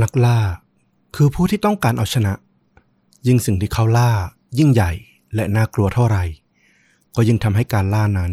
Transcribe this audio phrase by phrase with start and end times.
[0.00, 0.38] นักล่า
[1.16, 2.32] คือผู้ที่ต้องการเอาชนะ
[3.26, 4.10] ยิ่งสิ่งที่เขาล่า
[4.58, 4.92] ยิ่งใหญ่
[5.34, 6.24] และน่ากลัวเท่าไหร่
[7.14, 8.32] ก็ยิ่งทำให้การล่านั้น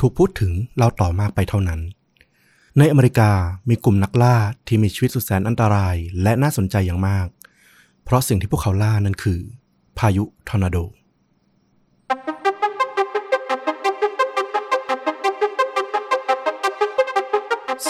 [0.00, 1.80] ถูกพูดถึงเล่าต่อมากไปเท่านั้น
[2.78, 3.30] ในอเมริกา
[3.68, 4.36] มีกลุ่มนักล่า
[4.66, 7.28] ที่มีชีวิตสุดแสนอันตรายและน่าสนใจอย่างมาก
[8.04, 9.40] เพราะสิ่งที่พวกเขาล่านั้นคือ
[9.98, 10.78] พายุทอร์นาโด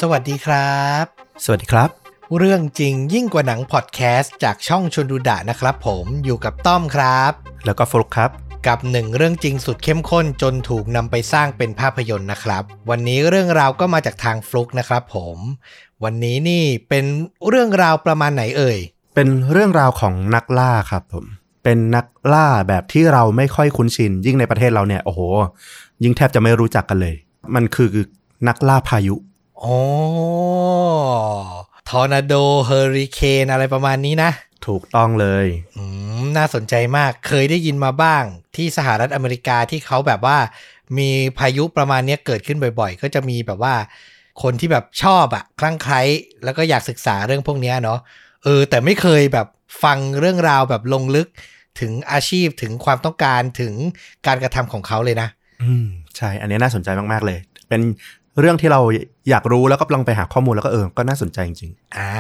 [0.00, 1.04] สวัสดีครับ
[1.45, 2.05] สวัสดีครับ
[2.38, 7.32] เรื่องจริงยิ่งกว่าหนังพอดแคสต์จากช่องชนดูดะนะครับผมอยู่กับต้อมครับ
[7.64, 8.30] แล้วก็ฟลุกครับ
[8.67, 15.36] กับหนึ่งเรื่องจริงสุดเข้มข้นจนถูกนำไปสร้างเป็นภาพยนตร์นะครับ วันนี้เรื่องราวก็มาจากทางฟลุกนะครับผม
[16.04, 17.04] วันนี้นี่เป็น
[17.48, 18.79] เรื่องราวประมาณไหนเอ่ย
[19.14, 21.25] เป็นเรื่องราวของนักล่าครับผม
[21.64, 25.20] เป็นนักล่าแบบที่เราไม่ค่อยคุ้นชิน ยิ่งในประเทศเราเนี่ยโอ้โห
[26.03, 27.14] ยิ่งแทบจะไม่รู้จักกันเลย
[27.54, 27.89] มันคือ
[28.48, 29.14] นักล่าพายุ
[29.61, 29.76] โอ้
[31.89, 34.31] ทอร์นาโดเฮอริเคนอะไรประมาณนี้นะ
[34.67, 35.83] ถูกต้องเลยอื
[36.22, 38.25] มน่าสนใจมากเคยได้ยินมาบ้าง
[38.56, 40.39] ที่สหรัฐอเมริกาที่เขาแบบว่า
[40.98, 43.75] มีพายุประมาณเนี้ยเกิดขึ้นบ่อยๆ ก็จะมีแบบว่า
[44.42, 46.01] คนที่แบบชอบอะคลั่งไคล้
[46.45, 47.98] แล้วก็อยากศึกษาเรื่องพวกเนี้ยเนาะ
[48.45, 49.47] เออ แต่ไม่เคยแบบ
[49.83, 51.29] ฟังเรื่องราวแบบลงลึก
[51.81, 53.75] ถึงอาชีพถึงความต้องการถึง
[54.27, 55.29] การกระทำของเขาเลยนะ
[55.62, 57.81] อืมใช่ อันนี้น่าสนใจมาก ๆ เลย เป็น
[58.41, 58.81] เรื่องที่เรา
[59.31, 62.12] อยากรู้แล้วก็ลองไปหาข้อมูลแล้วก็เออ ก็น่าสนใจจริงอ่า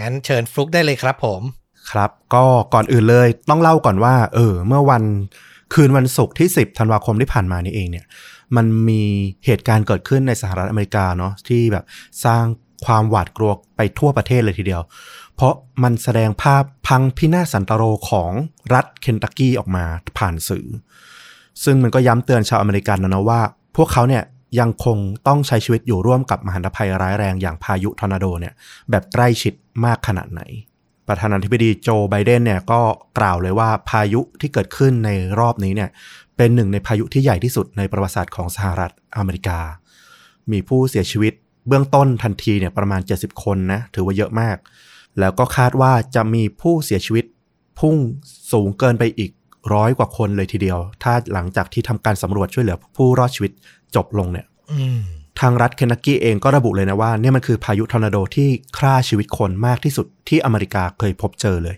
[0.00, 5.02] งั้นเชิญฟลุกได้เลยครับผมๆครับ ก็ก่อนอื่นเลยต้องเล่าก่อนว่า เออ เมื่อวัน
[5.74, 8.06] คืนวันศุกร์ที่ 10ธันวาคมที่ผ่านมานี่เองเนี่ย
[8.56, 9.02] มันมี
[9.46, 11.84] เหตุการณ์เกิดขึ้นในสหรัฐอเมริกาเนาะที่แบบ
[12.24, 12.44] สร้าง
[12.86, 14.82] ความหวาดกลัวไปทั่วประเทศเลยทีเดียว
[15.36, 18.32] เพราะมันแสดงภาพพังพินาศสันตะโรของ
[18.74, 19.84] รัฐเคนตักกี้ออกมา
[20.18, 20.66] ผ่านสื่อ
[21.64, 23.40] ซึ่งมันก็ย้ำเตือนชาวอเมริกันนะนะว่า
[23.76, 24.22] พวกเขาเนี่ย
[24.58, 28.54] ยังคงต้องใช้ชีวิตอยู่ร่วมกับมหันตภัยร้ายแรงอย่างพายุทอร์นาโดเนี่ย
[28.90, 30.42] แบบใกล้ชิดมากขนาดไหน
[31.08, 32.80] ประธานาธิบดีโจไบเดนเนี่ยก็
[33.18, 35.90] กล่าวเลยว่าพายุที่เกิดขึ้นในรอบนี้เนี่ย
[36.36, 39.58] เป็นหนึ่งในพายุที่ใหญ่ที่สุดในประวัติศาสตร์ของสหรัฐอเมริกา
[40.52, 41.32] มีผู้เสียชีวิต
[41.68, 44.56] เบื้องต้นทันทีเนี่ยประมาณ 70 คนนะถือว่าเยอะมาก
[45.20, 47.24] แล้วก็คาดว่าจะมีผู้เสียชีวิต
[47.78, 47.96] พุ่ง
[48.52, 49.30] สูงเกินไปอีก
[49.74, 53.52] ร้อยกว่าคนเลยทีเดียว ถ้าหลังจากที่ทำการสำรวจช่วยเหลือผู้รอดชีวิต
[53.96, 55.00] จบลงเนี่ยอืม
[55.40, 61.76] ทางรัฐเคนทักกีเองก็ระบุเลยนะว่าเนี่ยมันคือพายุทอร์นาโดที่ฆ่าชีวิตคนมากที่สุดที่อเมริกาเคยพบเจอเลย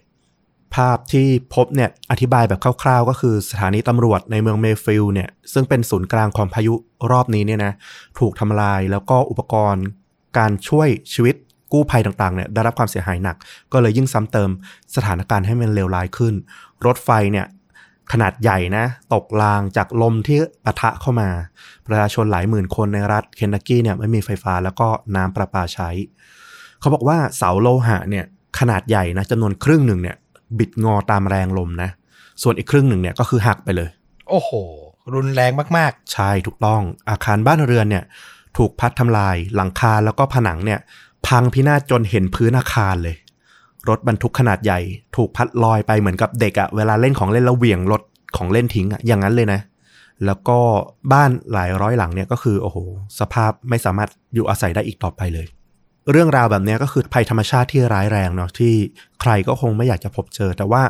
[0.75, 6.75] ภาพที่พบเนี่ยอธิบายแบบคร่าวๆ ก็คือสถานีตำรวจในเมืองเมฟิลด์เนี่ยซึ่งเป็นศูนย์กลางของพายุ
[7.10, 7.72] รอบนี้เนี่ยนะ
[8.19, 9.84] ถูกทำลายแล้วก็อุปกรณ์
[10.38, 11.34] การช่วยชีวิต
[11.72, 13.37] กู้ภัยต่างๆเนี่ยได้รับความเสียหายหนัก
[13.72, 14.50] ก็เลยยิ่งซ้ำเติม
[14.97, 16.34] สถานการณ์ให้มันเลวร้ายขึ้น
[16.87, 17.47] รถไฟเนี่ย
[18.12, 21.28] ขนาดใหญ่นะ ตกรางจากลมที่ปะทะเข้ามา
[21.86, 25.90] ประชาชนหลายหมื่นคนในรัฐเคนนักกี้เนี่ยไม่มีไฟฟ้าแล้วก็น้ำประปาใช้
[26.80, 28.24] เขาบอกว่าเสาโลหะเนี่ย
[28.58, 30.16] ขนาดใหญ่นะจำนวนครึ่งหนึ่งเนี่ย
[30.58, 31.91] บิดงอตามแรงลมนะ
[32.42, 33.88] ส่วนอีกครึ่งหนึ่งเนี่ยก็คือหักไปเลย
[34.28, 34.50] โอ้โห
[35.14, 38.04] รุนแรงมากใช่ถูกต้อง อาคารบ้านเรือนเนี่ย
[38.56, 40.80] ถูกพัดทำลายหลังคาแล้วก็ผนังเนี่ย
[41.26, 43.16] พังพินาศจนเห็นพื้นอาคารเลย
[43.88, 44.81] รถบรรทุกขนาดใหญ่
[45.16, 48.03] ถูกพัดลอยไปเหมือนกับเด็กอะเวลาเล่นของเล่นแล้วเหวี่ยงรถ
[48.37, 49.60] ของเล่นทิ้งอะอย่างนั้นเลยนะ
[50.26, 50.59] แล้วก็
[51.12, 52.78] บ้านหลายร้อยหลังเนี่ยก็คือโอ้โห
[53.21, 55.47] สภาพไม่สามารถอยู่อาศัยได้อีกต่อไปเลย
[56.10, 58.72] เรื่องราวแบบนี้ก็คือภัยธรรมชาติที่ร้ายแรงเนาะที่
[59.21, 60.82] ใครก็คงไม่อยากจะพบเจอ แต่ว่า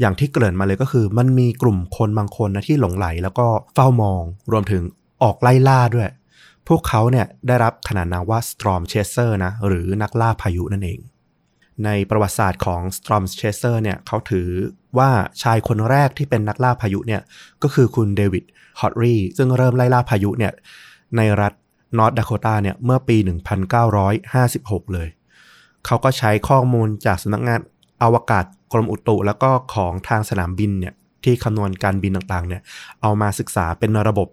[0.00, 4.22] อย่างที่เกริ่นมาเลยก็คือ มันมีกลุ่มคนบางคนนะที่หลงไหล แล้วก็เฝ้ามอง
[4.52, 4.82] รวมถึง
[5.22, 6.08] ออกไล่ล่าด้วย
[6.68, 10.98] พวกเขาเนี่ยได้รับขนานนามว่า Storm Chaser นะหรือนักล่าพายุนั่นเอง
[11.84, 14.48] ในประวัติศาสตร์ของ Storm Chaser เนี่ยเขาถือ
[14.98, 15.10] ว่า
[15.42, 17.22] ชายคนแรกที่เป็นนักล่าพายุเนี่ย
[17.62, 18.44] ก็คือคุณเดวิด
[18.80, 20.52] ฮอตรีซึ่งเริ่มไล่ล่าพายุเนี่ย
[21.16, 21.52] ในรัฐ
[21.98, 23.16] นอร์ทดาโคตาเนี่ยเมื่อปี
[23.86, 25.08] 1956 เลย
[25.86, 27.60] เขาก็ใช้ข้อมูลจากสำนักงาน
[28.02, 32.62] อวกาศกรมอุตุแล้วก็ของทางสนามบินเนี่ยที่คำนวณการบินต่างๆเนี่ย
[33.02, 34.28] เอามาศึกษาเป็นระบบ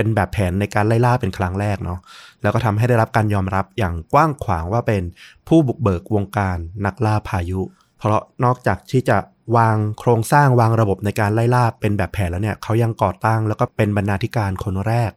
[0.00, 1.98] เป็นแบบแผนในการไล่ล่าเป็นครั้งแรกเนาะ
[2.42, 5.02] แล้วก็ทำให้ได้รับการยอมรับอย่างกว้างขวางว่าเป็น
[5.48, 7.60] ผู้บุกเบิกวงการนักล่าพายุ
[7.98, 9.16] เพราะนอกจากที่จะ
[9.56, 15.10] วางโครงสร้างวางระบบในการไล่ล่าเป็นแบบแผนแล้วเนี่ยเขายังก่อตั้งแล้วก็เป็นบรรณาธิการคนแรก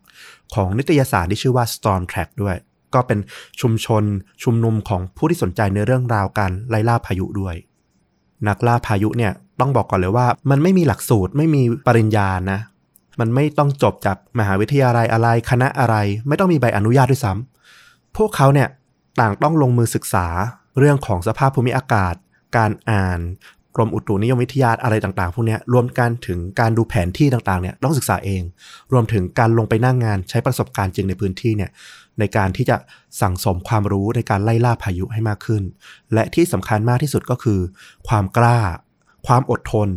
[0.55, 2.55] ของนิตยสารที่ชื่อว่า Storm Track ด้วย
[2.93, 3.19] ก็เป็น
[3.61, 4.03] ชุมชน
[4.43, 7.55] ชุมนุมของผู้ที่สนใจในเรื่องราวการไล่ล่าพายุด้วย
[8.47, 12.59] นักล่าพายุเนี่ยต้องบอกก่อนเลยว่า มันไม่มีหลักสูตรไม่มีปริญญานะ
[13.19, 15.95] มันไม่ต้องจบจากมหาวิทยาลัยอะไรคณะอะไร
[16.27, 18.69] ไม่ต้องมีใบอนุญาตด้วยซ้ำพวกเขาเนี่ย
[19.19, 20.27] ต่างต้องลงมือศึกษา
[20.79, 22.15] เรื่องของสภาพภูมิอากาศ
[22.57, 23.19] การอ่าน
[23.75, 28.41] กรมอุตุนิยมวิทยาอะไรต่างๆ พวกนี้รวมกันถึงการดูแผนที่ต่างๆเนี่ยต้องศึกษาเอง
[28.91, 31.69] รวมถึงการลงไปนั่งงานใช้ประสบการณ์จริงในพื้นที่เนี่ย
[32.19, 32.77] ในการที่จะ
[33.21, 35.63] สั่งสมความรู้ในการไล่ล่าพายุให้มากขึ้น
[36.13, 37.59] และที่สำคัญมากที่สุดก็คือ
[38.07, 38.59] ความกล้า
[39.27, 39.89] ความอดทน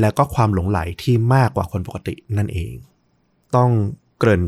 [0.00, 2.74] และก็ความหลงไหลที่มากกว่าคนปกตินั่นเอง
[3.56, 3.70] ต้อง
[4.18, 4.42] เกริ่น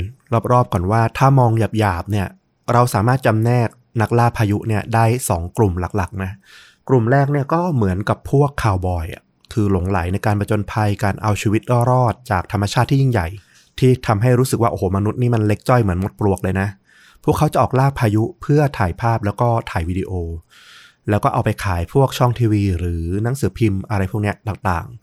[0.53, 2.27] รอบๆก่อนว่า ถ้ามองหยาบๆเนี่ย
[2.73, 3.69] เราสามารถจำแนก
[4.01, 6.31] นักล่าพายุเนี่ยได้ 2 กลุ่มหลักๆนะ
[6.89, 13.29] กลุ่มแรกเนี่ยก็เหมือนกับพวกข่าวบอยอะคือหลงไหลในการประจนภัยการเอาชีวิตรอดจากธรรมชาติที่ยิ่งใหญ่
[13.79, 16.69] ที่ทำให้รู้สึกว่าโอ้โหมนุษย์นี่มันเล็กจ้อยเหมือนมดปลวกเลยนะ
[17.25, 20.13] พวกเขาจะออกล่าพายุเพื่อถ่ายภาพแล้วก็ถ่ายวิดีโอ
[21.11, 24.97] แล้วก็เอาไปขายพวกช่องทีวี หรือหนังสือพิมพ์อะไรพวกเนี้ยต่างๆ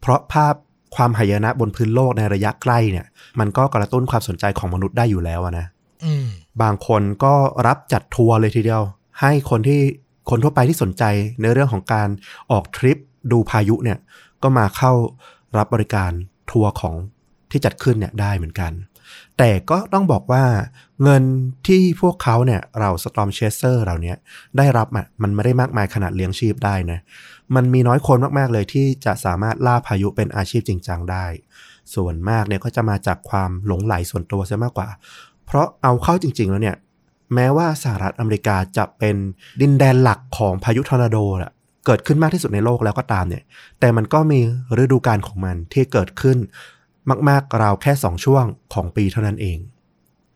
[0.00, 0.54] เพราะภาพ
[0.96, 3.06] ความหายนะบนพื้นโลกในระยะใกล้เนี่ย
[3.40, 5.66] มันก็กระตุ้นความสนใจของมนุษย์ได้อยู่แล้วนะ
[6.04, 6.26] อืม
[6.62, 7.34] บางคนก็
[7.66, 8.82] รับจัดทัวร์เลยทีเดียว
[9.20, 9.80] ให้คนที่
[10.30, 11.04] คนทั่วไปที่สนใจ
[11.40, 12.08] ในเรื่องของการ
[12.50, 12.96] ออกทริป
[13.32, 13.98] ดูพายุเนี่ย
[14.42, 14.92] ก็มาเข้า
[15.58, 16.12] รับบริการ
[16.50, 16.94] ทัวร์ของ
[17.50, 18.72] ที่จัดขึ้นเนี่ยได้เหมือนกัน
[19.38, 20.44] แต่ก็ต้องบอกว่า
[21.02, 21.22] เงิน
[21.66, 24.16] ที่พวกเขาเนี่ยเราสตอมเชสเซอร์เราเนี้ย
[24.58, 26.98] ได้รับอะมันไม่ได้มากมายขนาดเลี้ยงชีพได้นะ
[27.54, 31.26] มันมีน้อยคนมากๆเลยที่จะสามารถล่าพายุเป็นอาชีพจริงจังได้
[31.94, 34.88] ส่วนมากเนี่ยก็จะมาจากความหลงไหลส่วนตัวซะมากกว่า
[35.46, 36.76] เพราะเอาเข้าจริง ๆ แล้วเนี่ย
[37.34, 39.16] แม้ว่าสหรัฐอเมริกาจะเป็น
[39.60, 41.52] ดินแดนหลักของพายุทอร์นาโดอะ
[41.86, 43.42] เกิดขึ้นมากที่สุดในโลกแล้วก็ตามเนี่ย
[43.80, 44.40] แต่มันก็มี
[44.82, 46.38] ฤดูกาลของมันที่เกิดขึ้น
[47.28, 48.44] มากๆราวแค่ 2 ช่วง
[48.74, 49.58] ของปีเท่านั้นเอง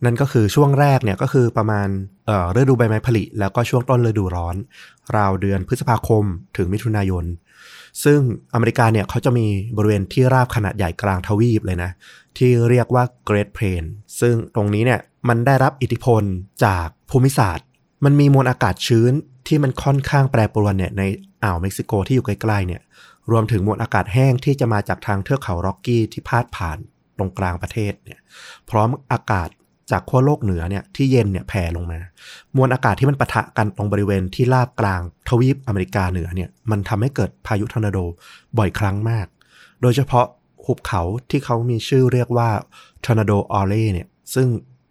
[0.05, 1.89] นั่นก็คือช่วงแรกเนี่ยก็คือประมาณ
[2.27, 4.57] เอ่อฤดูใบไม้ผลิ แล้วก็ช่วงต้นฤดูร้อน
[5.17, 6.25] ราวเดือนพฤษภาคม
[6.57, 7.25] ถึงมิถุนายน
[8.05, 8.21] ซึ่ง
[8.55, 9.47] อเมริกาเนี่ยเขาจะมี
[9.77, 11.91] บริเวณที่ราบขนาดใหญ่กลางทวีปเลยนะ
[12.37, 13.85] ที่เรียกว่า Great Plain
[14.21, 16.23] ซึ่งตรงนี้เนี่ยมันได้รับอิทธิพล
[16.65, 17.67] จากภูมิศาสตร์
[18.05, 19.13] มันมีมวลอากาศชื้น
[19.47, 21.03] ที่มันค่อนข้างแปรปรวนเนี่ยใน
[21.43, 22.83] อ่าวเม็กซิโกที่อยู่ใกล้ๆเนี่ย
[23.31, 26.79] รวมถึงมวลอากาศแห้งที่จะมาจากทางเทือกเขาร็อกกี้ที่พาดผ่าน
[27.19, 28.19] ตรงกลางประเทศเนี่ย
[28.71, 29.49] พร้อมอากาศ
[29.91, 32.01] จากขั้วโลกเหนือเนี่ยที่เย็นเนี่ยแผ่ลงมา
[32.57, 37.99] มวลอากาศที่มันปะทะกันตรงบริเวณที่ราบกลางทวีปอเมริกาเหนือเนี่ยมันทำให้เกิดพายุทอร์นาโด
[38.59, 39.27] บ่อยครั้งมาก
[39.83, 40.27] โดยเฉพาะ
[40.65, 42.49] หุบเขาที่เขามีชื่อเรียกว่า
[43.05, 44.49] ทอร์นาโดออเล่เนี่ยซึ่ง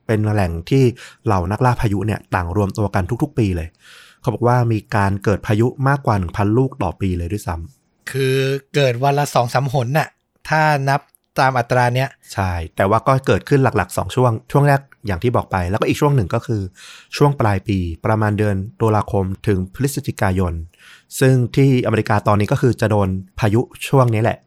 [0.08, 0.84] เป็นแหล่งที่
[1.26, 3.68] เหล่านักล่าพายุเนี่ยต่างรวมตัวกันทุกๆ ปีเลย
[4.22, 8.38] เขาบอกว่ามีการเกิดพายุมากกว่า 1,000 ลูกต่อปีเลยด้วยซ้ำคือ
[8.76, 10.10] เกิดวันละสองสามหนน่ะ
[10.50, 11.02] ถ้านับ
[11.40, 16.62] ตามอัตราเนี้ยใช่ แต่ว่าก็เกิดขึ้นหลักๆ 2 ช่วง ช่วงแรกอย่างที่บอกไป แล้วก็อีกช่วงหนึ่งก็คือ
[17.18, 20.54] ช่วงปลายปีประมาณเดือนตุลาคมถึงพฤศจิกายน
[21.20, 23.08] ซึ่งที่อเมริกาตอนนี้ก็คือจะโดน
[23.40, 24.40] พายุช่วงนี้แหละ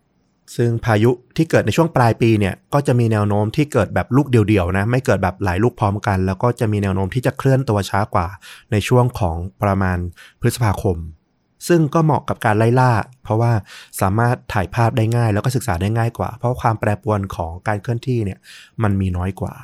[0.57, 8.29] ซึ่งพายุที่เกิดในช่วงปลายปีเนี่ยก็จะมีแนวโน้มที่เกิดแบบลูกเดียวๆนะไม่เกิดแบบหลายลูกพร้อมกัน แล้วก็จะมีแนวโน้มที่จะเคลื่อนตัวช้ากว่า
[8.73, 9.99] ในช่วงของประมาณ
[10.41, 10.97] พฤษภาคม
[11.69, 12.93] ซึ่งก็เหมาะกับการไล่ล่า
[13.23, 13.53] เพราะว่า
[14.01, 18.39] สามารถถ่ายภาพได้ง่าย แล้วก็ศึกษาได้ง่ายกว่า เพราะความแปรปรวนของการเคลื่อนที่เนี่ย
[18.83, 19.55] มันมีน้อยกว่า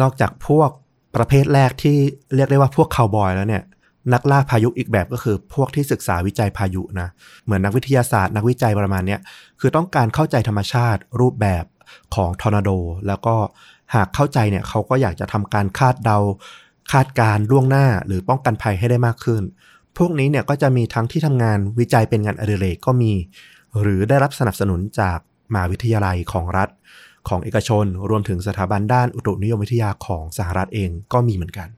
[0.00, 0.70] นอกจากพวก
[1.16, 1.96] ประเภทแรกที่
[2.34, 3.62] เรียกได้ว่าพวกคาวบอยแล้วเนี่ย
[4.12, 7.08] นักล่าพายุอีกแบบก็คือพวกที่ศึกษาวิจัยพายุนะ
[7.44, 9.20] เหมือนนักวิทยาศาสตร์ นักวิจัยประมาณเนี้ย
[9.60, 11.64] คือต้องการเข้าใจธรรมชาติรูปแบบ
[12.14, 12.70] ของทอร์นาโด
[13.06, 13.34] แล้วก็
[13.94, 16.18] หากเข้าใจเนี่ยเขาก็อยากจะทำการคาดเดา
[16.92, 19.42] คาดการล่วงหน้าหรือป้องกันภัยให้ได้มากขึ้น
[19.98, 23.12] พวกนี้เนี่ยก็จะมีทั้งที่ทำงานวิจัยเป็นงานอดิเรกก็มี
[23.80, 25.18] หรือได้รับสนับสนุนจาก
[25.52, 26.68] มหาวิทยาลัยของรัฐ
[27.28, 31.68] ของเอกชน รวมถึงสถาบันด้านอุตุนิยมวิทยาของสหรัฐเองก็มีเหมือนกัน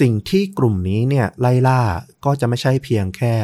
[0.00, 1.80] สิ่งที่กลุ่มนี้เนี่ยไล่ล่า
[2.24, 3.34] ก็จะไม่ใช่เพียงแค่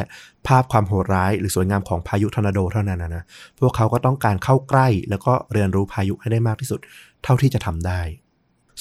[0.47, 3.23] ภาพความโหดร้าย หรือสวยงามของพายุทอร์นาโดเท่านั้นนะ
[3.59, 6.79] พวกเขาก็ต้องการเข้าใกล้ แล้วก็เรียนรู้พายุให้ได้มากที่สุด
[7.23, 8.01] เท่าที่จะทำได้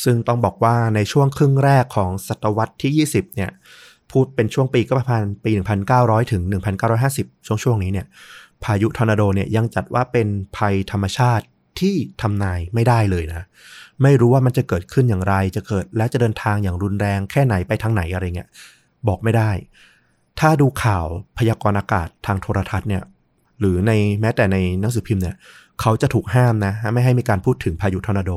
[0.04, 3.50] ซึ่งต้องบอกว่าในช่วงครึ่งแรกของศตวรรษที่ 20 เนี่ย
[4.12, 5.50] พูดเป็นช่วงปีก็ประมาณปี
[5.90, 6.42] 1900 ถึง
[6.94, 8.06] 1950 ช่วงช่วงนี้เนี่ย
[8.64, 11.44] พายุทอร์นาโดเนี่ยยังจัดว่าเป็นภัยธรรมชาติ
[11.80, 13.46] ที่ทำนายไม่ได้เลยนะ
[14.02, 18.48] ไม่รู้ว่ามันจะเกิดขึ้นอย่างไร จะเกิดและจะเดินทางอย่างรุนแรงแค่ไหนไปทางไหนอะไรเงี้ย
[19.08, 19.50] บอกไม่ได้
[20.40, 21.06] ถ้าดูข่าว
[21.38, 23.02] พยากรณ์อากาศทางโทรทัศน์เนี่ย
[23.60, 25.36] หรือในแม้แต่ในหนังสือพิมพ์เนี่ย
[25.80, 28.30] เขาจะถูกห้ามนะ ไม่ให้มีการพูดถึงพายุทอร์นาโด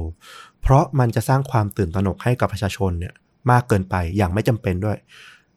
[0.61, 3.13] เพราะมันจะสร้างความตื่นตระหนกให้กับประชาชนเนี่ย
[3.51, 4.97] มากเกินไปอย่างไม่จำเป็นด้วย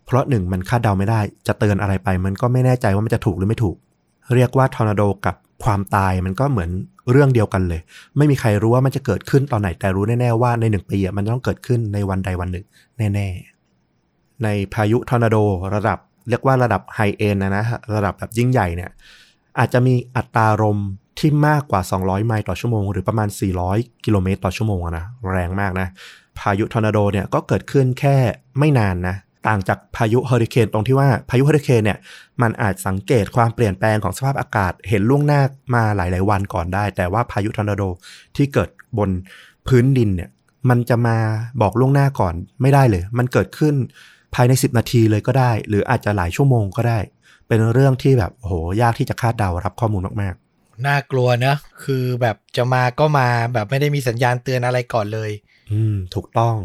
[0.09, 3.77] เพราะหนึ่งมันคาดเดาไม่ได้ จะเตือนอะไรไป มันก็ไม่แน่ใจว่ามันจะถูกหรือไม่ถูก
[4.35, 5.35] เรียกว่าทอร์นาโดกับ
[5.65, 6.71] ความตายมันก็เหมือน
[7.11, 7.81] เรื่องเดียวกันเลย
[8.17, 12.65] ไม่มีใครรู้ว่ามันจะเกิดขึ้นตอนไหนแต่รู้แน่ๆว่าในหนึ่งปีมันต้องเกิดขึ้นในวันใดวันหนึ่ง
[12.99, 15.37] แน่ๆ ในพายุทอร์นาโด
[15.75, 15.99] ระดับ
[16.29, 18.91] เรียกว่าระดับ high-end นะนะระดับแบบยิ่งใหญ่เนี่ย
[19.59, 20.79] อาจจะมีอัตราลม
[21.19, 23.29] ที่มากกว่า 200 ไมล์ต่อชั่วโมง หรือประมาณ
[23.67, 25.89] 400 กิโลเมตรต่อชั่วโมงนะแรงมากนะ
[26.39, 28.17] พายุทอร์นาโดเนี่ยก็เกิดขึ้นแค่
[28.59, 29.17] ไม่นานนะ
[29.49, 31.99] ต่างจากพายุเฮอริเคนตรงที่ว่าพายุเฮอริเคนเนี่ย
[32.43, 35.41] มันอาจสังเกตความเปลี่ยนแปลงของสภาพอากาศเห็นล่วงหน้า
[35.75, 37.83] มาหลาย ๆ วันก่อนได้ แต่ว่าพายุทอร์นาโด
[38.37, 39.11] ที่เกิดบน
[39.67, 40.31] พื้นดินเนี่ย
[40.69, 41.17] มันจะมา
[41.63, 43.75] บอกล่วงหน้าก่อนไม่ได้เลย มันเกิดขึ้น
[44.35, 46.99] ภายใน 10 นาทีเลยก็ได้ หรืออาจจะหลายชั่วโมงก็ได้
[47.49, 50.35] เป็นเรื่องที่แบบโอ้โหยากที่จะคาดเดารับข้อมูลมาก
[50.87, 56.57] น่ากลัวนะ คือแบบจะมาก็มาแบบไม่ได้มีสัญญาณเตือนอะไรก่อนเลยๆอืม ถูกต้อง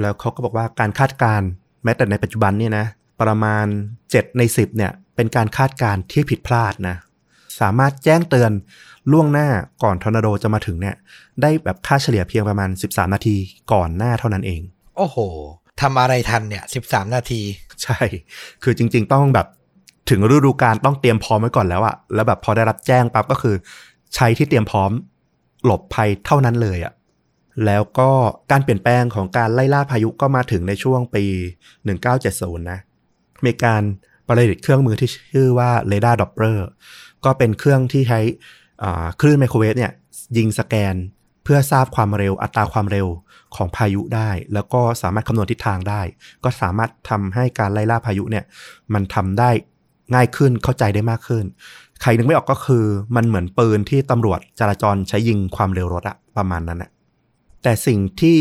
[0.00, 1.48] แล้วเขาก็บอกว่าการคาดการณ์
[1.84, 2.86] แม้แต่ในปัจจุบันเนี่ยนะ
[3.22, 3.66] ประมาณ
[4.02, 6.96] 7 ใน 10เนี่ยเป็นการคาดการณ์ที่ผิดพลาดนะ
[7.60, 8.52] สามารถแจ้งเตือน
[9.12, 9.48] ล่วงหน้า
[9.82, 10.96] ก่อนทอร์นาโดจะมาถึงเนี่ย
[11.42, 13.36] ได้แบบค่าเฉลี่ยเพียงประมาณ 13 นาที
[13.72, 14.60] ก่อนหน้าเท่านั้นเอง
[14.96, 15.16] โอ้โห
[15.80, 17.42] ทำอะไรทันเนี่ย 13 นาที
[17.82, 17.98] ใช่
[18.62, 19.46] คือจริง ๆ ต้องแบบ
[20.10, 23.54] ถึงฤดูกาลต้องเตรียมพร้อมไว้ก่อนแล้วอะแล้วแบบพอได้รับแจ้งปั๊บก็คือ
[24.14, 24.90] ใช้ที่เตรียมพร้อม
[25.64, 26.92] หลบภัยเท่านั้นเลยอะ
[27.66, 28.10] แล้วก็
[28.50, 31.24] การเปลี่ยนแปลงของการไล่ล่าพายุก็มาถึงในช่วงปี
[31.96, 32.80] 1970 นะ
[33.44, 33.82] มีการ
[34.26, 36.68] ประดิษฐ์เครื่องมือที่ชื่อว่าเรดาร์ Doppler
[37.24, 38.20] ก็เป็นเครื่องที่ใช้
[39.20, 39.92] คลื่นไมโครเวฟเนี่ย
[40.36, 40.94] ยิงสแกน
[41.44, 43.06] เพื่อทราบความเร็วอัตราความเร็ว
[43.56, 46.02] ของพายุได้ แล้วก็สามารถคำนวณทิศทางได้
[46.44, 48.44] ก็สามารถทำให้การไล่ล่าพายุเนี่ย
[48.94, 49.50] มันทำได้
[50.14, 51.44] ง่ายขึ้นเข้าใจได้มากขึ้น
[52.02, 52.84] ใครนึกไม่ออกก็คือ
[53.16, 56.90] มันเหมือนปืนที่ตำรวจจราจรใช้ยิงความเร็วรถอะประมาณนั้นอะ
[57.62, 58.38] แต่สิ่งที่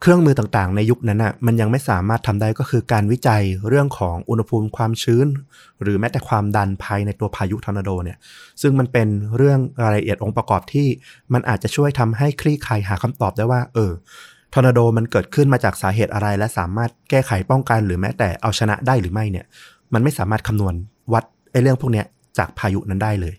[0.00, 5.26] เครื่องมือต่างๆ ในยุคนั้นอะมันยังไม่สามารถทำได้ก็คือการวิจัยเรื่องของอุณหภูมิความชื้น
[5.82, 8.18] หรือแม้แต่ความดันภายในตัวพายุทอร์นาโดเนี่ย
[8.62, 10.86] ซึ่งมันเป็นเรื่องรายละเอียดองค์ประกอบที่
[11.32, 13.92] มันอาจจะช่วยทำให้คลี่คลายหาคำตอบได้ว่า เออ
[14.54, 19.46] ทอร์นาโดมันเกิดขึ้นมาจากสาเหตุอะไร และสามารถแก้ไขป้องกัน หรือแม้แต่เอาชนะได้หรือไม่เนี่ย
[19.92, 20.74] มันไม่สามารถคำนวณ
[21.12, 22.06] วัดไอ้เรื่องพวกเนี้ย
[22.38, 23.34] จากพายุนั้นได้เลย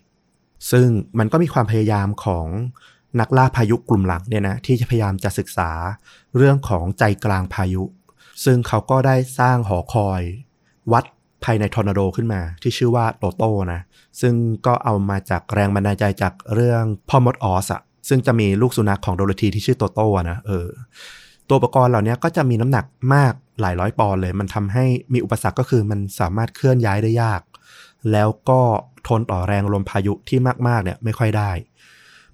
[0.70, 2.46] ซึ่งมันก็มีความพยายามของ
[3.20, 5.70] นักล่าพายุกลุ่มหลังเนี่ยนะที่จะพยายามจะศึกษา
[6.36, 7.82] เรื่องของใจกลางพายุ
[8.44, 10.22] ซึ่งเขาก็ได้สร้างหอคอย
[10.92, 11.04] วัด
[11.44, 13.80] ภายในทอร์นาโดขึ้นมา ที่ชื่อว่าโตโต้นะ
[14.20, 14.34] ซึ่ง
[14.66, 20.68] ก็เอามาจากแรงบันดาลใจจากเรื่องพ่อมดออสอะซึ่งจะมีลูกสุนัขของโดโรธีที่ชื่อโตโต้นะเออ
[21.48, 27.40] ตัวอุปกรณ์เหล่านี้ก็จะมีน้ำหนักมากหลายร้อยปอนด์เลย มันทำให้มีอุปสรรคก็คือมันสามารถเคลื่อนย้ายได้ยาก
[28.12, 28.60] แล้วก็
[29.08, 30.38] ทนต่อแรงลมพายุที่
[30.68, 31.50] มากๆเนี่ยไม่ค่อยได้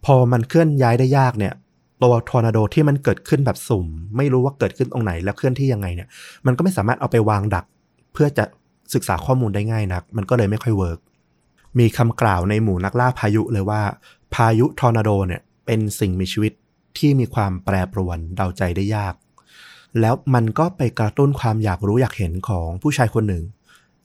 [0.05, 1.55] พอมันเคลื่อนย้ายได้ยากเนี่ย
[2.02, 3.87] ตัวทอร์นาโดที่มันเกิดขึ้นแบบสุ่ม
[4.17, 6.09] ไม่รู้ว่าเกิดขึ้นตรงไหนแล้วเคลื่อนที่ยังไงเนี่ย
[6.47, 7.64] มันก็ไม่สามารถเอาไปวางดัก
[8.12, 8.45] เพื่อจะ
[8.95, 10.99] ศึกษาข้อมูลได้ง่ายนัก มันก็เลยไม่ค่อย work
[11.78, 13.83] มีคำกล่าวในหมู่นักล่าพายุเลยว่า
[14.35, 16.52] พายุทอร์นาโดเนี่ยเป็นสิ่งมีชีวิต
[16.99, 19.14] ที่มีความแปรปรวนเดาใจได้ยาก
[20.00, 23.45] แล้วมันก็ไปกระตุ้นความอยากรู้อยากเห็นของผู้ชายคนหนึ่ง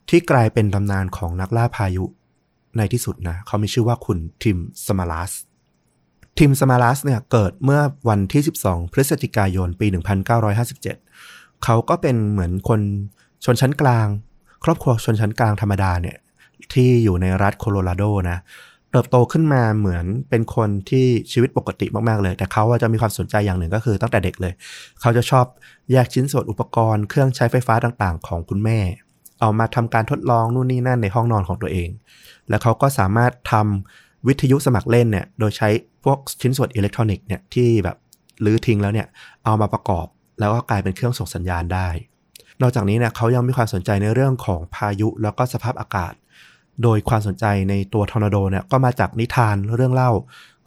[0.10, 2.06] ที่กลายเป็นตำนานของนักล่าพายุ
[2.78, 5.32] ในที่สุดนะ เขามีชื่อว่าคุณทิม ซามาราส
[6.40, 9.88] ทิม ซามาราสเนี่ยเกิดเมื่อวันที่ 12 พฤศจิกายนปี
[10.56, 12.82] 1957 เขาก็เป็นเหมือนคน
[13.46, 14.08] ชนชั้นกลาง
[14.64, 16.18] ครอบครัวชนชั้นกลางธรรมดาเนี่ย
[16.74, 18.40] ที่อยู่ในรัฐโคโลราโดนะ
[18.92, 24.54] เติบโตขึ้นมาเหมือนเป็นคนที่ชีวิตปกติมาก ๆ เลย แต่เขาจะมีความสนใจอย่างหนึ่งก็คือตั้งแต่เด็กเลย
[25.02, 25.46] เขาจะชอบ
[25.92, 28.80] แยกชิ้นส่วนอุปกรณ์เครื่องใช้ไฟฟ้าต่างๆ ของคุณแม่
[29.40, 31.90] เอามาทำการทดลองนู่นนี่นั่นในห้องนอนของตัวเอง
[32.50, 35.70] แล้วเขาก็สามารถทำ วิทยุสมัครเล่นเนี่ยโดยใช้
[36.04, 37.98] พวกชิ้นส่วนอิเล็กทรอนิกส์เนี่ยที่แบบ
[38.46, 39.08] รื้อทิ้งแล้วเนี่ย
[39.46, 40.06] เอามาประกอบ
[40.40, 41.90] แล้วก็กลายเป็นเครื่องส่งสัญญาณได้
[42.62, 46.14] นอกจากนี้เนี่ยเขายังมีความสนใจในเรื่องของพายุแล้วก็สภาพอากาศ
[46.84, 50.12] โดยความสนใจในตัวทอร์นาโดเนี่ยก็มาจากนิทานเรื่องเล่า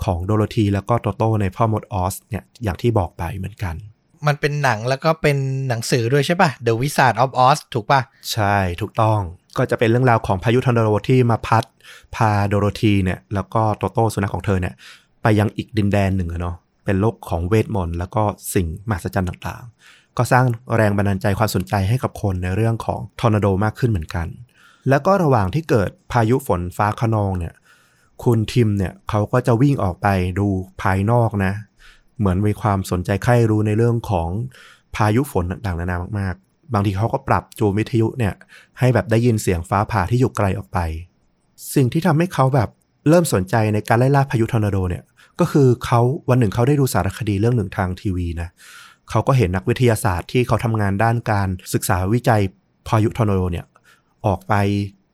[0.04, 3.74] ของโดโรธีแล้วก็โตโต้ในพ่อมดออซเนี่ยอย่างที่บอกไปเหมือนกัน
[4.26, 5.36] มันเป็นหนังแล้วก็เป็น
[5.68, 8.00] หนังสือด้วยใช่ป่ะ The Wizard of Oz ถูกป่ะ
[8.32, 9.20] ใช่ถูกต้อง
[9.58, 11.64] ก็จะเป็นเรื่องราวของพายุทอร์นาโดที่มาพัด
[12.14, 14.74] พาโดโรธีเนี่ย แล้วก็โตโต้สุนัขของเธอเนี่ย
[15.22, 18.22] ไปยังอีกดินแดนหนึ่งเนาะเป็นโลกของเวทมนต์แล้วก็
[18.54, 20.44] สิ่งมหัศจรรย์ต่างๆ ก็สร้าง
[20.76, 24.26] แรงบันดาลใจความสนใจให้กับคนในเรื่องของทอร์นาโดมากขึ้นเหมือนกัน
[24.88, 27.54] แล้วก็ระหว่างที่เกิดพายุฝนฟ้าคะนองเนี่ย
[28.24, 30.06] คุณทิมเนี่ยเขาก็จะวิ่งออกไป
[30.38, 30.46] ดู
[30.82, 31.52] ภายนอกนะ
[32.18, 34.28] เหมือนมีความสนใจใคร่รู้ในเรื่องของ
[34.96, 36.34] พายุฝนต่างๆนานามาก
[36.74, 38.34] บางทีเขาก็ปรับจูนวิทยุเนี่ย
[38.78, 40.78] ให้แบบได้ยินเสียงฟ้าผ่าที่อยู่ไกลออกไป
[41.74, 42.68] สิ่งที่ทำให้เขาแบบ
[43.08, 45.04] เริ่มสนใจในการไล่ล่าพายุทอร์นาโดเนี่ย
[45.40, 48.48] ก็คือเขาวันหนึ่งเขาได้ดูสารคดีเรื่องหนึ่งทางทีวีนะ
[49.10, 52.42] เขาก็เห็นนักวิทยาศาสตร์ที่เขาทำงานด้านการศึกษาวิจัย
[52.88, 53.66] พายุทอร์นาโดเนี่ย
[54.26, 54.54] ออกไป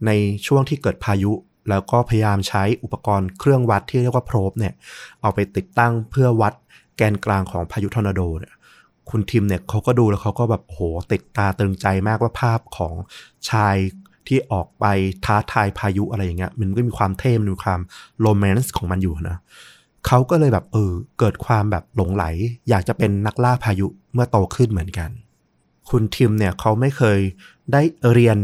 [0.07, 0.11] ใน
[0.47, 1.33] ช่วงที่เกิดพายุ
[1.71, 4.75] แล้วก็พยายามใช้อุปกรณ์เครื่องวัดที่เรียกว่า probe เนี่ย
[5.23, 6.55] เอาไปติดตั้งเพื่อวัด
[6.97, 8.53] แกนกลางของพายุทอร์นาโดเนี่ย
[9.13, 10.79] คุณทิมเนี่ยเขาก็ดูแล้วเขาก็แบบโห
[11.13, 12.95] ติดตาตึงใจมากว่าภาพของ
[13.51, 13.77] ชาย
[14.27, 14.85] ที่ออกไป
[15.25, 17.81] ท้าทายพายุอะไรอย่างเงี้ย มันก็มีความเท่มันมีความ
[18.21, 19.39] โรแมนต์ของมันอยู่นะ
[20.07, 22.25] เขาก็เลยแบบเออเกิดความแบบหลงไหล
[22.69, 25.11] อยากจะเป็นนักล่าพายุเมื่อโตขึ้นเหมือนกัน
[25.91, 27.21] คุณทิมเนี่ยเขาไม่เคย
[27.73, 28.39] ได้เรียน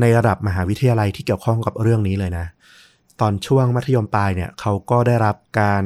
[0.00, 2.46] ในระดับมหาวิทยาลัยที่เกี่ยวข้องกับเรื่องนี้เลยนะ
[3.20, 5.84] ตอนช่วงมัธยมปลายเนี่ยเขาก็ได้รับการ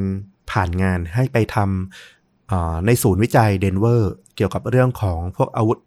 [0.51, 2.16] ผ่านงานให้ไปทำ
[2.87, 5.79] ในศูนย์วิจัยเดนเวอร์เกี่ยวกับเรื่องของพวกอาวุธ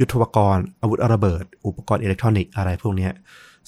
[0.00, 3.08] ยุทโธปกรณ์อาวุธระเบิด อุปกรณ์อิเล็กทรอนิกส์อะไรพวกนี้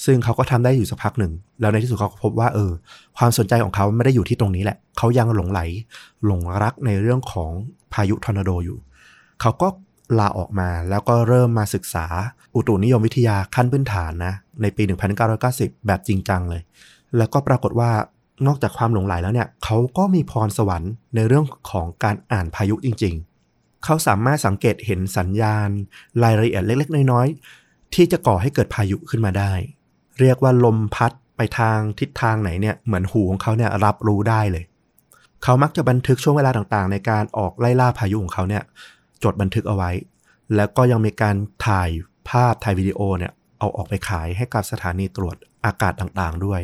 [0.05, 2.71] ซึ่งเขาก็ทำได้อยู่สักพักหนึ่ง แล้วในที่สุดเขาก็พบว่าเออ
[3.19, 5.61] ความสนใจของเขาไม่ได้อยู่ที่ตรงนี้แหละ เขายังหลงใหล
[6.27, 7.51] หลงรักในเรื่องของ
[7.93, 8.79] พายุทอร์นาโดอยู่
[9.41, 9.69] เขาก็
[10.19, 12.07] ลาออกมาแล้วก็เริ่มมาศึกษา
[12.55, 14.83] อุตุนิยมวิทยาขั้นพื้นฐานนะ ในปี
[15.35, 16.63] 1990 แบบจริงจังเลย
[17.17, 17.91] แล้วก็ปรากฏว่า
[18.47, 23.15] นอกจากความหลงไหลแล้วเนี่ยเขาก็มีพรสวรรค์ในเรื่องของการอ่านพายุจริง
[23.49, 25.69] ๆ เขาสามารถสังเกตเห็นสัญญาณ
[26.23, 29.53] รายละเอียดเล็ก ๆ น้อยๆ ที่จะก่อให้เกิดพายุขึ้นมาได้
[30.21, 34.65] เรียกว่าลมพัดไปทางทิศทางไหนเนี่ยเหมือนหูของเขาเนี่ยรับรู้ได้เลย
[35.43, 38.63] เขามักจะบันทึกช่วงเวลาต่างๆ ในการออกไล่ล่าพายุของเขาเนี่ย
[39.23, 39.91] จดบันทึกเอาไว้
[40.57, 41.89] แล้วก็ยังมีการถ่าย
[42.29, 46.63] ภาพถ่ายวิดีโอเนี่ยเอาออกไปขายให้กับสถานีตรวจอากาศต่างๆด้วย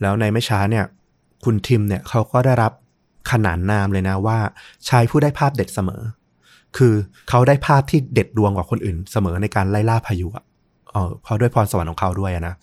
[0.00, 0.84] แล้วในไม่ช้าเนี่ย
[1.44, 2.72] คุณทิมเนี่ยเขาก็ได้รับ
[3.30, 4.38] ขนานนามเลยนะว่า
[4.88, 6.02] ชายผู้ได้ภาพเด็ดเสมอ
[6.76, 6.94] คือ
[7.28, 10.44] เขาได้ภาพที่เด็ดดวงกว่าคนอื่นเสมอในการไล่ล่าพายุอะ
[10.92, 12.54] เออเพราะด้วยพรสวรรค์ของเขาด้วยนะ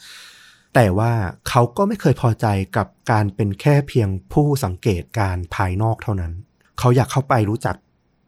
[0.76, 1.12] แต่ว่า
[1.50, 2.46] เขาก็ไม่เคยพอใจ
[2.78, 6.34] กับการเป็นแค่เพียงผู้สังเกตการภายนอกเท่านั้น
[6.80, 7.76] เขาอยากเข้าไปรู้จัก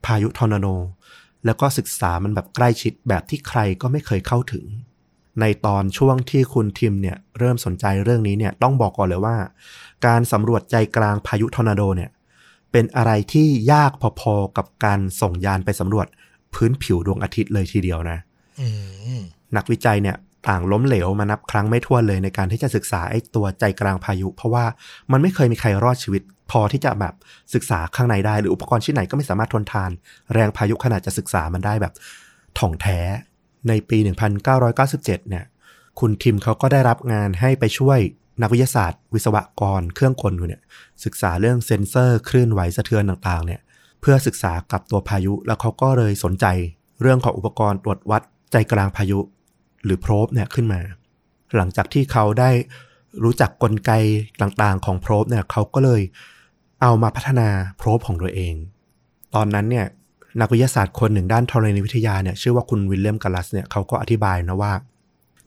[0.05, 0.67] พายุทอร์นาโด
[1.45, 4.65] แล้วก็ศึกษามันแบบใกล้ชิดแบบที่ใครก็ไม่เคยเข้าถึง
[5.39, 9.35] ในตอนช่วงที่คุณทิมเนี่ยเริ่มสนใจเรื่องนี้เนี่ยต้องบอกก่อนเลยว่า
[10.05, 12.09] การสำรวจใจกลางพายุทอร์นาโดเนี่ย
[12.71, 16.07] เป็นอะไรที่ยากพอๆกับการส่งยานไปสำรวจ
[16.53, 18.17] พื้นผิวดวงอาทิตย์เลยทีเดียวนะ
[19.55, 20.17] นักวิจัยเนี่ย
[20.49, 24.65] ต่างล้มเหลวมานับครั้งไม่ถ้วนเลยในการที่จะศึกษาไอ้ตัวใจกลางพายุ เพราะว่า
[25.11, 26.21] มันไม่เคยมีใครรอดชีวิต
[26.51, 27.13] พอที่จะแบบ
[27.53, 29.89] ศึกษาข้างในได้ หรืออุปกรณ์ชิ้นไหนก็ไม่สามารถทนทาน
[30.33, 31.93] แรงพายุขนาดจะศึกษามันได้แบบ
[32.59, 32.99] ถ่องแท้
[33.67, 33.97] ในปี
[34.63, 35.45] 1997 เนี่ย
[35.99, 37.99] คุณทิมเขาก็ได้รับงานให้ไปช่วย
[38.41, 40.61] นักวิทยาศาสตร์ วิศวกร เครื่องกลเนี่ย
[41.03, 43.61] ศึกษาเรื่องเซ็นเซอร์คลื่นไหวสะเทือนต่างๆ เนี่ย
[44.01, 46.45] เพื่อศึกษากับตัวพายุ แล้วเขาก็เลยสนใจ
[47.01, 49.19] เรื่องของอุปกรณ์ตรวจวัดใจกลางพายุ
[49.83, 50.81] หรือโพรบเนี่ยขึ้นมา
[51.55, 52.51] หลังจากที่เขาได้
[53.23, 53.91] รู้จักกลไก
[54.41, 56.01] ต่างๆ ของ probe เนี่ยเขาก็เลย
[56.81, 58.53] เอามาพัฒนา probe ของตัวเอง
[59.35, 59.85] ตอนนั้นเนี่ย
[60.39, 64.73] นักวิทยาศาสตร์คนหนึ่งด้านธรณีวิทยาเนี่ยชื่อว่าคุณวิลเลียมกาลัสเนี่ยเขาก็อธิบายนะว่า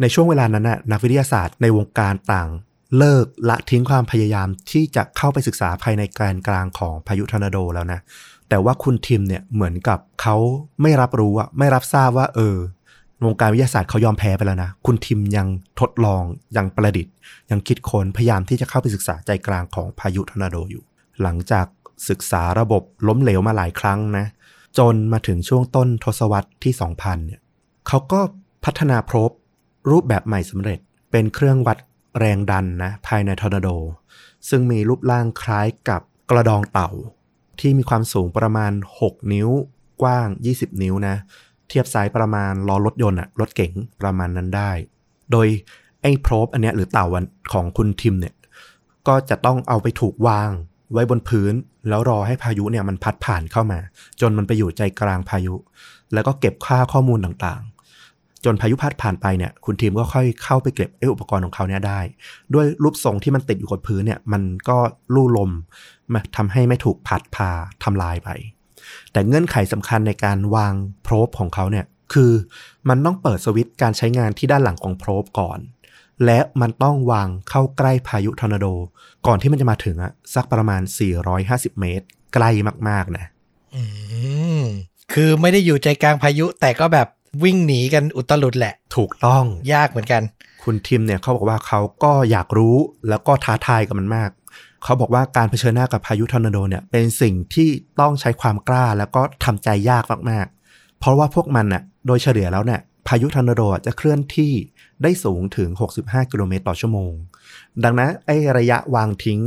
[0.00, 2.48] ในช่วงเวลานั้นน่ะนักวิทยาศาสตร์ในวงการต่าง
[2.98, 8.00] เลิกละทิ้งความพยายามที่จะเข้าไปศึกษาภายในแกนกลางของพายุทอร์นาโดแล้วนะ
[8.48, 10.36] แต่ว่าคุณทิมเนี่ยเหมือนกับเขา
[10.82, 12.56] ไม่รับรู้อะไม่รับทราบว่า เออ
[13.24, 15.46] วงการวิทยาศาสตร์เขายอมแพ้ไปแล้วนะ คุณทิมยัง
[15.80, 16.22] ทดลอง
[16.56, 17.14] ยังประดิษฐ์
[17.50, 20.82] ยังคิดค้นพยายามที่จะเข้าไปศึกษาใจกลางของพายุทอร์นาโดอยู่
[21.22, 21.66] หลังจาก
[22.08, 24.26] ศึกษาระบบล้มเหลวมาหลายครั้งนะ
[24.78, 27.40] จนมาถึงช่วงต้นทศวรรษที่ 2000 เนี่ย
[27.88, 28.20] เขาก็
[28.64, 29.30] พัฒนา probe
[29.90, 30.78] รูปแบบใหม่สำเร็จ
[31.10, 31.78] เป็นเครื่องวัด
[32.18, 33.68] แรงดันนะภายในทอร์นาโด
[34.48, 36.90] ซึ่งมีรูปร่างคล้ายกับกระดองเต่า
[37.60, 39.48] ที่มีความสูงประมาณ 6 นิ้ว
[40.02, 41.16] กว้าง 20 นิ้วนะ
[41.68, 44.70] เทียบไซส์ประมาณล้อรถยนต์อะรถเก๋งประมาณนั้นได้
[45.32, 45.48] โดย
[46.02, 47.06] ไอ้โพรบอันเนี้ยหรือเต่า
[47.52, 48.34] ของคุณทิมเนี่ย
[49.08, 50.50] ก็จะต้องเอาไปถูกวาง
[50.92, 51.54] ไว้บนพื้น
[51.88, 53.78] แล้วรอให้พายุเนี่ยมันพัดผ่านเข้ามา
[54.20, 55.54] จนมันไปอยู่ใจกลางพายุ
[56.14, 62.00] แล้วก็เก็บค่าข้อมูลต่างๆ จนพายุพัดผ่านไปเนี่ย คุณทีมก็ค่อยเข้าไปเก็บไอ้อุปกรณ์ของเขาเนี่ยได้
[62.54, 64.78] ด้วยรูปทรงที่มันติดอยู่กับพื้นเนี่ย มันก็
[65.14, 65.50] ลู่ลม
[66.12, 67.50] มาทำให้ไม่ถูกพัดพา
[67.84, 68.28] ทำลายไป
[69.12, 72.32] แต่เงื่อนไขสำคัญในการวางโพรบของเขาเนี่ยคือ
[72.88, 75.58] มันต้องเปิดสวิตช์การใช้งานที่ด้านหลังของโพรบก่อน
[76.24, 78.66] และมันต้องวางเข้าใกล้พายุทอร์นาโด
[79.26, 80.82] ก่อนที่มันจะมาถึงอะสักประมาณ
[81.30, 82.50] 450 เมตรใกล้
[82.88, 83.24] มากๆนะ
[83.74, 83.82] อื
[84.60, 84.62] ม
[85.12, 87.08] คือไม่ได้อยู่ใจกลางพายุ แต่ก็แบบ
[87.44, 90.22] วิ่งหนีกันอุตลุดแหละ ถูกต้องยากเหมือนกัน
[90.62, 92.76] คุณทิมเนี่ยเขาบอกว่าเขาก็อยากรู้
[93.08, 94.30] แล้วก็ท้าทายกับมันมาก
[94.84, 97.68] เขาบอกว่าการเผชิญหน้ากับพายุทอร์นาโดเนี่ยเป็นสิ่งที่
[98.00, 104.52] ต้องใช้ความกล้าแล้วก็ทำใจยากมากๆ เพราะว่าพวกมันน่ะโดยเฉลี่ยแล้วเนี่ย พายุทอร์นาโดจะเคลื่อนที่
[105.02, 107.12] ได้สูงถึง 65 กิโลเมตรต่อชั่วโมง
[107.84, 109.40] ดังนั้นไอ้ระยะวางทิ้ง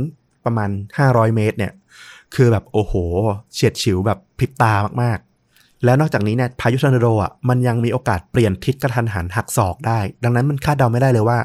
[0.44, 0.70] ประมาณ
[1.04, 1.72] 500 เมตรเนี่ย
[2.34, 2.94] คือแบบโอ้โห
[3.52, 11.38] เฉียดฉิวแบบพริบตามากๆ แล้วนอกจากนี้เนี่ยพายุทอร์นาโดอะมันยังมีโอกาสเปลี่ยนทิศกระทันหันหักศอกได้ ดังนั้นมันคาดเดาไม่ได้เลยว่า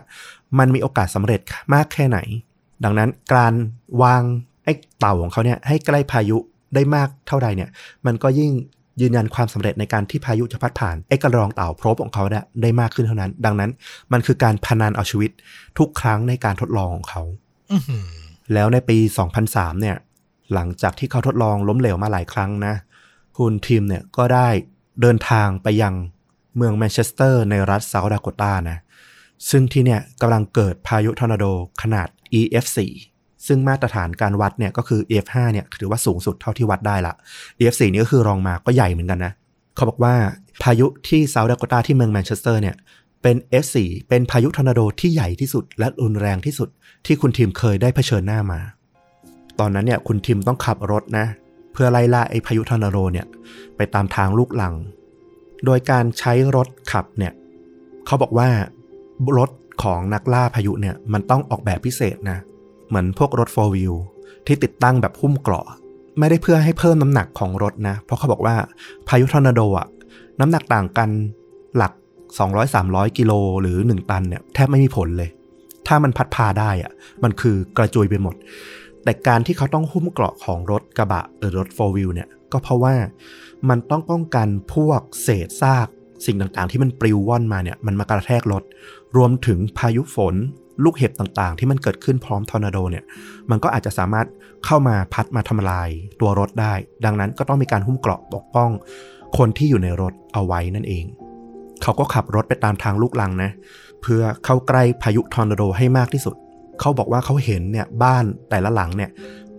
[0.59, 1.39] มันมีโอกาสสำเร็จ
[1.73, 2.19] มากแค่ไหน
[2.83, 3.53] ดังนั้นการ
[4.03, 4.21] วาง
[4.63, 6.37] ไอ้เต่าของเขาเนี่ยให้ใกล้พายุ
[6.75, 7.69] ได้มากเท่าใดเนี่ย
[8.05, 8.51] มันก็ยิ่ง
[9.01, 13.71] ยืนยันความสำเร็จในการที่พายุจะพัดผ่านไอ้กระรองเต่าโพรบของเขาได้ได้มากขึ้นเท่านั้น ดังนั้น
[14.11, 15.31] มันคือการพนันเอาชีวิต
[15.77, 17.23] ทุกครั้งในการทดลองของเขา
[18.53, 18.97] แล้วในปี
[19.39, 19.97] 2003 เนี่ย
[20.53, 22.73] หลังจากที่เขาทดลองล้มเหลวมาหลายครั้งนะ
[23.37, 24.47] คุณทิมเนี่ยก็ได้
[25.01, 25.93] เดินทางไปยัง
[26.55, 28.77] เมืองแมนเชสเตอร์ในรัฐเซาท์ดาโกตานะ
[29.49, 31.45] ซึ่งที่เนี่ยกำลังเกิดพายุทอร์นาโด
[31.81, 32.07] ขนาด
[32.39, 32.77] EF4
[33.47, 37.13] ซึ่งมาตรฐานการวัดเนี่ยก็คือ F5 เนี่ยถือว่าสูงสุดเท่าที่วัดได้ละ
[37.73, 39.33] F4 นี่ก็คือรองมาก็ใหญ่เหมือนกันนะ
[39.75, 40.13] เขาบอกว่า
[40.63, 42.75] พายุที่เซาท์ดาโกตาที่เมืองแมนเชสเตอร์เนี่ย
[43.21, 43.77] เป็น F4
[44.09, 46.69] เป็นพายุทอร์นาโดที่ใหญ่ที่สุด และรุนแรงที่สุด
[47.05, 48.59] ที่คุณทิมเคยได้เผชิญหน้ามา
[49.59, 51.25] ตอนนั้นเนี่ยคุณทิมต้องขับรถนะ
[51.73, 53.25] เพื่อไล่ล่าไอ้พายุทอร์นาโดเนี่ย
[53.75, 54.73] ไปตามทางลูกรัง
[55.65, 57.33] โดยการใช้รถขับเนี่ย
[58.05, 58.49] เขาบอกว่า
[59.37, 59.49] รถ
[59.83, 62.37] ของนักล่าพายุเนี่ยมันต้องออกแบบพิเศษนะ
[62.93, 63.95] เหมือนพวกรถ 4 wheel
[64.47, 65.67] ที่ติดตั้งแบบหุ้มเกราะ
[66.19, 68.55] ไม่ได้เพื่อให้เพิ่มน้ำหนักของรถนะ เพราะเขาบอกว่า
[69.07, 69.87] พายุทอร์นาโดอะ
[70.39, 71.09] น้ำหนักต่างกัน
[71.77, 71.93] หลัก
[72.55, 75.29] 200-300 กิโลหรือ 1 ตันเนี่ยแทบไม่มีผลเลย
[75.87, 76.91] ถ้ามันพัดพาได้อะ
[77.23, 78.35] มันคือกระจุยไปหมด
[79.03, 82.95] แต่การที่เขาต้องหุ้มเกราะของรถกระบะหรือรถ 4 wheel เนี่ยก็เพราะว่า
[83.69, 85.87] มันต้องป้องกันพวกเศษซาก
[86.25, 88.63] สิ่งต่างๆ ที่มันปลิวว่อนมาเนี่ยมันมากระแทกรถ
[89.17, 90.35] รวมถึงพายุฝน
[90.83, 93.03] ลูกเห็บต่างๆ ที่มันเกิดขึ้นพร้อมทอร์นาโดเนี่ย
[93.49, 94.27] มันก็อาจจะสามารถ
[94.65, 96.73] เข้ามาพัดมาทำลายตัวรถได้
[97.05, 98.69] ดังนั้นก็ต้องมีการหุ้มเกราะปกป้อง
[99.37, 101.05] คนที่อยู่ในรถเอาไว้นั่นเอง
[101.81, 103.51] เขาก็ขับรถไปตามทางลูกรังนะ
[104.01, 106.35] เพื่อเข้าใกล้พายุทอร์นาโดให้มากที่สุด
[106.79, 109.09] เขาบอกว่าเขาเห็นเนี่ยบ้านแต่ละหลังเนี่ย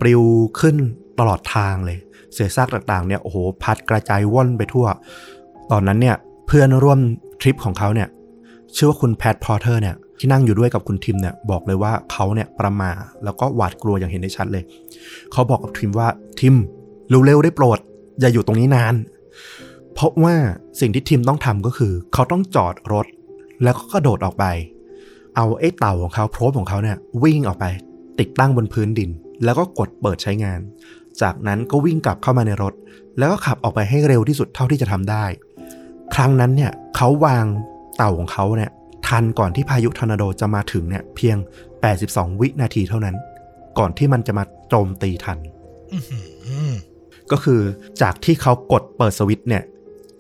[0.01, 0.23] ปลิว
[0.61, 0.77] ขึ้น
[1.19, 1.99] ตลอดทางเลย
[2.35, 4.87] เศษซากต่างๆเนี่ยโอ้โหพัดกระจายว่อนไปทั่ว
[5.71, 6.99] ตอนนั้นเนี่ยเพื่อนร่วม
[7.41, 8.09] ทริปของเขาเนี่ย
[8.77, 12.91] ชื่อว่าคุณแพทพอเทอร์เนี่ย ที่นั่งอยู่ด้วยกับคุณทิมเนี่ยบอกเลยว่าเขาเนี่ยประหม่า
[13.25, 14.63] แล้วก็หวาดกลัวอย่างเห็นได้ชัดเลย
[15.33, 16.09] เขาบอกกับทิมว่า
[16.41, 16.55] ทิม
[17.27, 17.79] เร็วๆได้โปรด
[18.21, 18.95] อย่าอยู่ตรงนี้นาน
[19.95, 20.35] เพราะว่า
[20.81, 23.07] สิ่งที่ทิมต้องทำก็คือ เขาต้องจอดรถ
[23.63, 24.45] แล้วก็กระโดดออกไป
[25.37, 27.65] เอาไอ้เต่าของเขาโพรบของเขาเนี่ยวิ่งออกไป
[28.21, 29.11] ติดตั้งบนพื้นดิน
[29.45, 30.61] แล้วก็กดเปิดใช้งาน
[31.23, 32.75] จากนั้นก็วิ่งกลับเข้ามาในรถ
[33.19, 35.25] แล้วก็ขับออกไปให้เร็วที่สุดเท่าที่จะทำได้
[36.15, 37.45] ครั้งนั้นเนี่ยเขาวาง
[37.97, 38.71] เต่าของเขาเนี่ย
[39.09, 41.37] ทันก่อนที่พายุทอร์นาโดจะมาถึงเนี่ยเพียง
[41.93, 43.17] 82 วินาทีเท่านั้น
[43.79, 45.39] ก่อนที่มันจะมาโจมตีทัน
[45.93, 46.19] อื้อหื
[46.71, 46.73] อ
[47.31, 47.61] ก็คือ
[48.03, 49.63] จากที่เขากดเปิดสวิตช์เนี่ย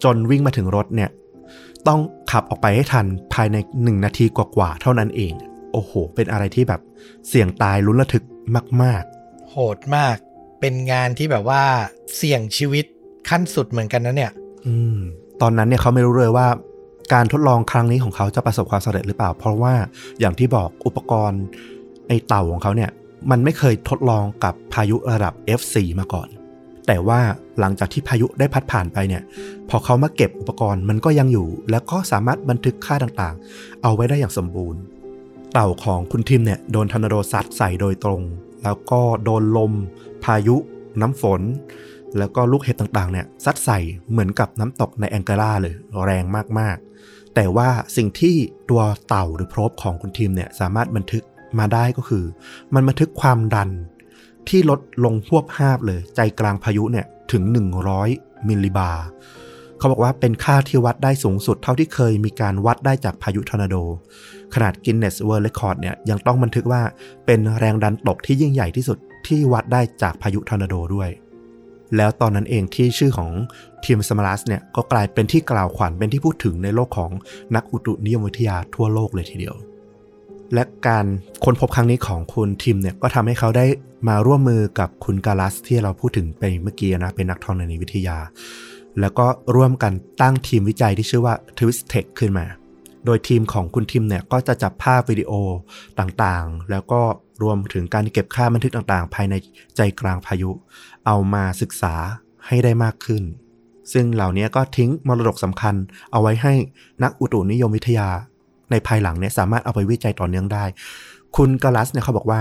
[0.04, 1.10] จนวิ่งมาถึงรถเนี่ย
[1.88, 5.32] ต้องขับออกไปให้ทันภายในหนึ่งนาทีกว่าๆเท่านั้นเอง
[5.72, 6.80] โอ้โห เป็นอะไรที่แบบ
[7.28, 8.24] เสี่ยงตายลุ้นระทึก
[8.82, 9.02] มาก
[9.50, 10.16] โหดมาก
[10.60, 11.62] เป็นงานที่แบบว่า
[12.16, 12.84] เสี่ยงชีวิต
[13.28, 14.96] ขั้นสุดเหมือนกันนะเนี่ยๆอืม
[15.42, 16.46] ตอนนั้นเนี่ยเขาไม่รู้เลยว่า
[17.12, 19.74] การทดลองครั้งนี้ของเขาจะประสบความสำเร็จหรือเปล่า เพราะว่า
[20.20, 21.42] อย่างที่บอกอุปกรณ์
[22.08, 22.90] ไอ้เต่าของเขาเนี่ย
[23.30, 26.28] มันไม่เคยทดลองกับพายุระดับ F4 มาก่อน
[26.86, 27.20] แต่ว่า
[27.60, 29.22] หลังจากที่พายุได้พัดผ่านไปเนี่ย
[29.68, 34.80] พอเขามาเก็บอุปกรณ์มันก็ยังอยู่ แล้วก็สามารถบันทึกค่าต่างๆ เอาไว้ได้อย่างสมบูรณ์
[35.52, 38.22] เต่าของคุณทิมเนี่ยโดนทอร์นาโดซัดใส่โดยตรง
[38.64, 39.72] แล้วก็โดนลม
[40.24, 40.56] พายุ
[41.00, 41.40] น้ำฝน
[42.18, 43.78] แล้วก็ลูกเห็บต่างๆเนี่ยซัดใส่
[44.10, 45.74] เหมือนกับน้ำตกในแองเกล่าเลย
[46.04, 46.24] แรง
[46.58, 48.36] มากๆ แต่ว่าสิ่งที่
[48.70, 51.22] ตัวเต่าหรือโพรบของคุณทิมเนี่ยสามารถบันทึก
[51.58, 52.24] มาได้ก็คือ
[52.74, 53.70] มันบันทึกความดัน
[54.48, 57.42] ที่ลดลงพวบภาพเลย ใจกลางพายุเนี่ยถึง
[57.96, 59.04] 100 มิลลิบาร์
[59.78, 63.76] เขาบอกว่าเป็นค่าที่วัดได้สูงสุดเท่าที่เคยมีการวัดได้จากพายุทอร์นาโด
[64.54, 66.82] ขนาด Guinness World Record เนี่ยยังต้องบันทึกว่า
[67.26, 71.08] เป็นแรงดันตกที่ยิ่งใหญ่ที่สุดที่วัดได้จากพายุทอร์นาโดด้วย
[71.96, 73.30] แล้วตอนนั้นเองที่ชื่อของ
[73.84, 77.10] ทิมสมารัสเนี่ยก็กลายเป็นที่กล่าวขวัญเป็นที่พูดถึงในโลกของ
[77.54, 79.54] นักอุตุนิยมวิทยาทั่วโลกเลยทีเดียว
[80.54, 81.06] และการ
[81.44, 83.66] ค้นพบครั้งนี้ของคุณทิมเนี่ยก็ทำให้เขาได้
[84.08, 88.16] มาร่วมมือกับคุณกาลัสที่เราพูดถึงไปเมื่อกี้นะเป็นนักธรณีวิทยา
[89.00, 89.92] แล้วก็ร่วมกัน
[90.22, 92.46] ตั้งทีมวิจัยที่ชื่อว่า TWISTEX ขึ้นมา
[93.04, 95.32] โดยทีมของคุณทิมเนี่ยก็จะจับภาพวิดีโอ
[95.98, 97.00] ต่างๆ แล้วก็
[97.42, 99.34] รวมถึงการเก็บค่าบันทึกต่างๆ ภายใน
[99.76, 100.50] ใจกลางพายุ
[101.06, 101.94] เอามาศึกษา
[102.46, 103.22] ให้ได้มากขึ้น
[103.92, 105.74] ซึ่งเหล่านี้ก็ทิ้งมรดกสำคัญ
[106.12, 106.54] เอาไว้ให้
[107.02, 108.08] นักอุตุนิยมวิทยา
[108.70, 110.64] ในภายหลังเนี่ยสามารถเอาไปวิจัยต่อเนื่องได้
[111.36, 112.40] คุณกาลัสเนี่ยเขาบอกว่า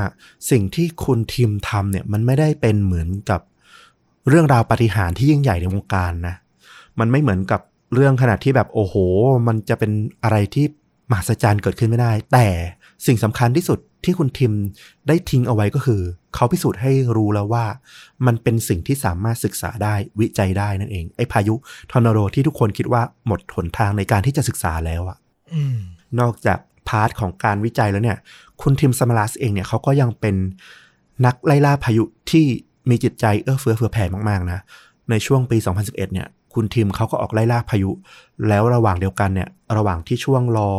[0.51, 3.41] สิ่งที่คุณทิมทำเนี่ยมันไม่ได้เป็นเหมือนกับ
[4.29, 6.35] เรื่องราวปาฏิหาริย์ที่ยิ่งใหญ่ในวงการนะ
[6.99, 7.61] มันไม่เหมือนกับ
[7.93, 8.95] เรื่องขนาดที่แบบโอ้โห
[9.47, 9.91] มันจะเป็น
[10.23, 10.65] อะไรที่
[11.09, 12.47] มหัศจรรย์เกิดขึ้นไม่ได้ แต่
[13.05, 14.53] สิ่งสำคัญที่สุดที่คุณทิม
[15.07, 16.01] ได้ทิ้งเอาไว้ก็คือ
[16.35, 17.65] เขาพิสูจน์ให้รู้แล้วว่า
[18.25, 21.55] มันเป็นสิ่งที่สามารถศึกษาได้วิจัยได้นั่นเอง ไอ้พายุ
[21.91, 25.17] ทอร์นาโดที่ทุกคนคิดว่าหมดหนทางในการที่จะศึกษาแล้วอะ
[25.53, 25.77] อืม
[26.19, 28.17] นอกจาก part ของการวิจัยแล้วเนี่ย
[28.61, 30.35] คุณทิมสมารัสเองเนี่ยเขาก็ยังเป็น
[31.25, 32.45] นักไล่ล่าพายุที่
[32.89, 34.59] มีจิตใจเอื้อเฟื้อเผื่อแผ่มากๆนะ
[35.09, 37.91] ในช่วงปี 2011 เนี่ย คุณทีมเขาก็ออกไล่ล่าพายุ
[38.47, 40.71] แล้วระหว่างเดียวกันเนี่ยระหว่างที่ช่วงรอ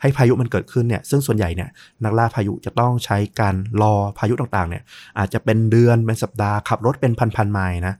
[0.00, 1.68] ให้พายุมันเกิดขึ้นเนี่ยซึ่งส่วนใหญ่เนี่ย
[2.04, 4.82] นักล่าพายุจะต้องใช้การรอพายุต่างๆเนี่ย
[5.18, 7.94] อาจจะเป็นเดือนเป็นสัปดาห์ขับรถเป็นพันๆไมล์นะ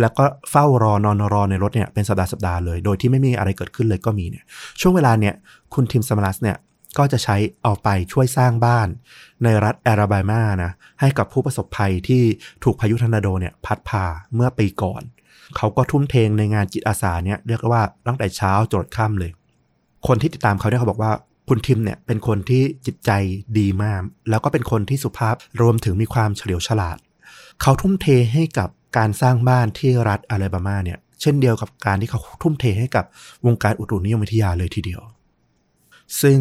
[0.00, 4.44] แล้วก็เฝ้ารอนอนรอในรถเนี่ยเป็นสัปดาห์สัปดาห์เลย โดยที่ไม่มีอะไรเกิดขึ้นเลยก็มีเนี่ย
[4.80, 5.34] ช่วงเวลาเนี่ย
[5.74, 6.56] คุณทีมสมารัสเนี่ย
[6.98, 8.88] ก็จะใช้เอาไปช่วยสร้างบ้าน
[9.44, 12.22] ในรัฐแอลาบามานะให้กับผู้ประสบภัยที่
[12.64, 15.02] ถูกพายุทอร์นาโดเนี่ยพัดพาเมื่อปีก่อน
[15.56, 19.30] เขาก็ทุ่มเทงในงานจิตอาสาเนี่ยเรียกว่าตั้งแต่เช้าจนค่ำเลย
[20.06, 21.12] คนที่ติดตามเขาเนี่ยเขาบอกว่า
[21.48, 23.10] คุณทิมเนี่ยเป็นคนที่จิตใจ
[23.58, 26.98] ดีมาก แล้วก็เป็นคนที่สุภาพรวมถึงมีความเฉลียวฉลาด
[27.60, 33.04] เขาทุ่มเทให้กับการสร้างบ้านที่รัฐอลาบามาเนี่ยเช่นเดียวกับการที่เขาทุ่มเทให้กับ
[33.46, 35.02] วงการอุตุนิยมวิทยาเลยทีเดียว
[36.22, 36.38] ซึ่ง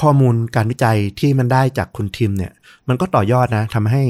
[0.00, 2.52] ข้อมูลการวิจัยที่มันได้จากคุณทิมเนี่ย
[2.88, 4.02] มันก็ต่อยอดนะทำให้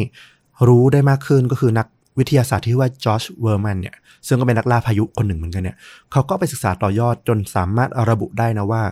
[0.68, 1.86] รู้ได้มากขึ้นก็คือนัก
[2.18, 5.76] วิทยาศาสตร์ที่ว่าจอชเวอร์แมนเนี่ยซึ่งก็เป็นนักล่าพายุคนหนึ่งเหมือนกันเนี่ย
[6.12, 8.82] เขาก็ไปศึกษาต่อยอดจนสามารถระบุได้นะว่า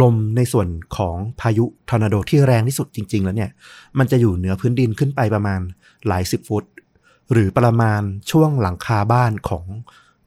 [0.00, 3.50] ลมในส่วนของพายุทอร์นาโดที่แรงที่สุดจริง ๆ แล้วเนี่ย
[3.98, 5.60] มันจะอยู่เหนือพื้นดินขึ้นไปประมาณ
[6.06, 6.64] หลายสิบฟุต
[7.32, 9.64] หรือประมาณช่วงหลังคาบ้านของ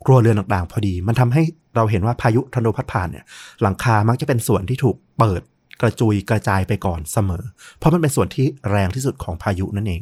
[0.05, 1.43] ครัวเรือนต่างๆ พอดี มันทำให้
[1.75, 3.25] เราเห็นว่าพายุทอร์นาโดพัดผ่านเนี่ย
[3.61, 5.41] หลังคามักจะเป็นส่วนที่ถูกเปิด
[5.81, 7.43] กระจุยกระจายไปก่อนเสมอ
[7.77, 10.01] เพราะมันเป็นส่วนที่แรงที่สุดของพายุนั่นเอง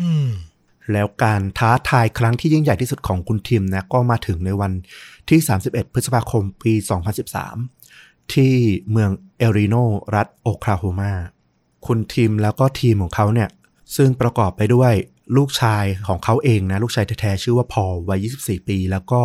[0.00, 0.28] อืม
[0.92, 4.72] แล้วการท้าทายครั้งที่ยิ่งใหญ่ที่สุดของคุณทิมนะก็มาถึงในวัน
[5.28, 6.72] ที่ 31 พฤษภาคมปี
[7.52, 8.54] 2013 ที่
[8.90, 9.74] เมืองเอลรีโน
[10.14, 11.12] รัฐโอคลาโฮมา
[11.86, 13.48] คุณทิมแล้วก็ทีมของเขาเนี่ย
[13.96, 14.92] ซึ่งประกอบไปด้วย
[15.36, 19.20] ลูกชายของเขาเองนะ ลูกชายแท้ๆชื่อว่าพอลวัย 24 ปี แล้วก็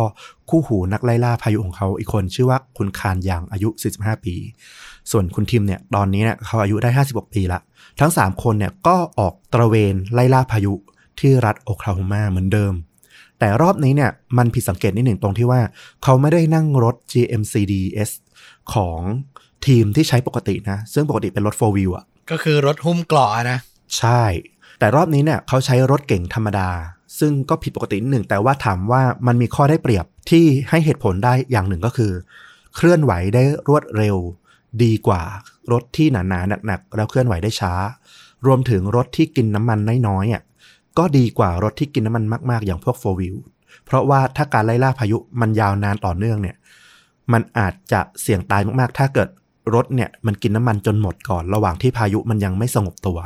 [0.48, 4.34] คู่หูนักไล่ล่าพายุของเขาอีกคนชื่อว่าคุณคานยังอายุ 45 ปี
[5.10, 7.60] ส่วนคุณทิมเนี่ยตอนนี้เนี่ยเขาอายุได้ 56 ปีละ
[8.00, 10.74] ทั้ง 3 คนเนี่ยก็ออกตระเวนไล่ล่าพายุ
[11.22, 12.72] ที่รัฐโอคลาโฮมาเหมือนเดิม
[13.38, 15.60] แต่รอบนี้เนี่ยมันผิดสังเกตนิดหนึ่งตรงที่ว่า
[16.02, 18.10] เขาไม่ได้นั่งรถ GMCDS
[18.74, 19.00] ของ
[19.66, 23.58] ทีมที่ใช้ปกตินะ ซึ่งปกติเป็นรถ 4 wheel อะก็คือรถหุ้มเกราะนะ
[23.98, 24.22] ใช่
[24.78, 26.68] แต่รอบนี้เนี่ยเขาใช้รถเก่งธรรมดา
[27.18, 32.12] ซึ่งก็ผิดปกตินิดหนึ่ง แต่ว่าถามว่ามันมีข้อได้เปรียบที่ให้เหตุผลได้อย่างหนึ่งก็คือ
[32.76, 34.16] เคลื่อนไหวได้รวดเร็ว
[34.82, 35.22] ดีกว่า
[35.72, 37.72] รถที่หนาๆหนักๆแล้วเคลื่อนไหวได้ช้า
[38.46, 40.42] รวมถึงรถที่กินน้ำมันน้อยๆอะ
[40.98, 43.36] ก็ดีกว่ารถที่กินน้ำมันมาก ๆ อย่างพวกโฟวิล
[43.84, 46.56] เพราะว่าถ้าการไล่ล่าพายุมันยาวนานต่อเนื่องเนี่ย
[47.32, 49.28] มันอาจจะเสี่ยงตายมาก ๆ ถ้าเกิด
[49.74, 53.18] รถเนี่ยมันกินน้ำมันจนหมดก่อนระหว่างที่พายุมันยังไม่สงบตัว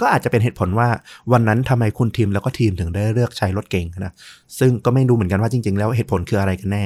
[0.00, 0.88] ก็อาจจะเป็นเหตุผลว่า
[1.32, 4.12] วันนั้นทำไมคุณทิมแล้วก็ทีมถึงได้เลือกใช้รถเก๋งนะ
[4.58, 6.84] ซึ่งก็ไม่รู้เหมือนกันว่าจริง ๆ แล้วเหตุผลคืออะไรกันแน่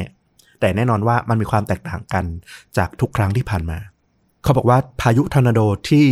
[0.61, 2.25] แต่แน่นอนว่ามันมีความแตกต่างกัน
[2.77, 3.79] จากทุกครั้งที่ผ่านมา
[4.42, 6.05] เขาบอกว่าพายุทอร์นาโดที่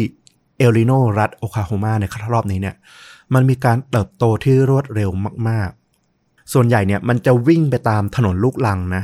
[0.59, 2.77] เอลรีโนรัฐโอคลาโฮมาในรอบนี้เนี่ย
[3.35, 5.11] มันมีการเติบโตที่รวดเร็ว
[5.49, 9.03] มากๆ ส่วนใหญ่เนี่ยมันจะวิ่งไปตามถนนลูกลังนะ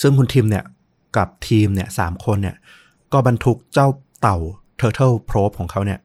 [0.00, 0.64] ซึ่งคุณทีมเนี่ย
[1.16, 2.56] กับทีมเนี่ยสามคนเนี่ย
[3.12, 3.88] ก็บรรทุกเจ้า
[4.20, 4.36] เต่า
[4.80, 5.98] Turtle Probe ของเขาเนี่ย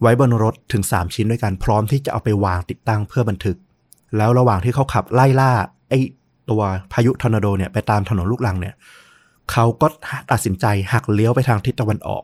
[0.00, 3.56] ไว้บนรถถึง 3 ชิ้นด้วยกันพร้อมที่จะเอาไปวางติดตั้งเพื่อบันทึก
[4.16, 5.52] แล้วระหว่างที่เขาขับไล่ล่า
[5.88, 6.00] ไอ้
[6.50, 8.74] ตัวพายุทอร์นาโดเนี่ยไปตามถนนลูกลังเนี่ย
[9.52, 9.86] เขาก็
[10.30, 12.22] ตัดสินใจหักเลี้ยวไปทางทิศตะวันออก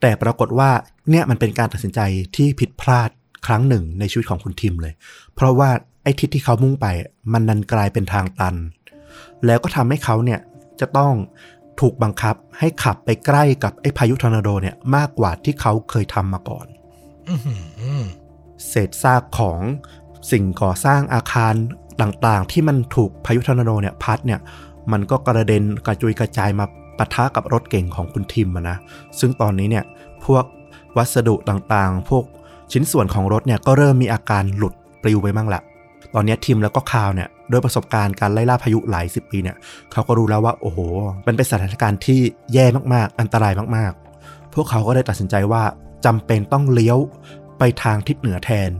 [0.00, 0.70] แต่ปรากฏว่า
[1.10, 2.00] เนี่ยมันเป็นการตัดสินใจ
[2.36, 3.10] ที่ผิดพลาด
[3.46, 4.92] ครั้งหนึ่งในชีวิตของคุณทิมเลย
[5.34, 5.70] เพราะว่า
[6.02, 6.86] ไอ้ทิศที่เขามุ่งไป
[7.32, 8.54] มันดันกลายเป็นทางตัน
[9.46, 10.40] แล้วก็ทำให้เขาเนี่ย
[10.80, 11.14] จะต้อง
[11.80, 16.66] ถูกบังคับให้ขับไปใกล้กับไอ้พายุทอร์นาโดเนี่ยมากกว่าที่เขาเคยทำมาก่อน
[17.28, 17.54] อื้อหื
[18.00, 18.04] อ
[18.68, 19.58] เศษซากของ
[20.30, 21.54] สิ่งก่อสร้างอาคาร
[22.00, 24.40] ต่างๆ ที่มันถูกพายุทอร์นาโดเนี่ยพัดเนี่ย
[24.92, 26.66] มันก็กระเด็นกระจุยกระจายมา
[26.98, 28.76] ปะทะกับรถเก๋งของคุณทิมอะนะ
[29.18, 29.84] ซึ่งตอนนี้เนี่ย
[30.24, 30.44] พวก
[30.96, 32.24] วัสดุต่างๆ พวก
[32.72, 35.60] ชิ้นส่วนของรถเนี่ยก็เริ่มมีอาการหลุดปลิวไปบ้างละ
[36.14, 39.56] ตอนนี้ทีมแล้วก็คาวเนี่ยด้วยประสบการณ์การไล่ล่าพายุหลายสิบปีเนี่ย
[39.92, 40.78] เขาก็รู้แล้วว่าโอ้โห
[41.26, 42.20] มันเป็นสถานการณ์ที่
[42.52, 45.62] แย่มากๆ อันตรายมากๆ พวกเขาก็ได้ตัดสินใจว่า
[46.06, 46.98] จำเป็นต้องเลี้ยว
[47.58, 48.70] ไปทางทิศเหนือแทน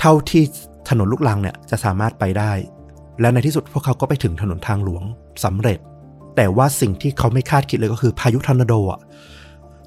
[0.00, 0.42] เท่าที่
[0.88, 2.52] ถนนลูกลังเนี่ยจะสามารถไปได้
[3.20, 5.02] และในที่สุดพวกเขาก็ไปถึงถนนทางหลวง
[5.44, 5.78] สำเร็จ
[6.36, 9.00] แต่ว่าสิ่งที่เขาไม่คาดคิดเลยก็คือพายุทอร์นาโดอะ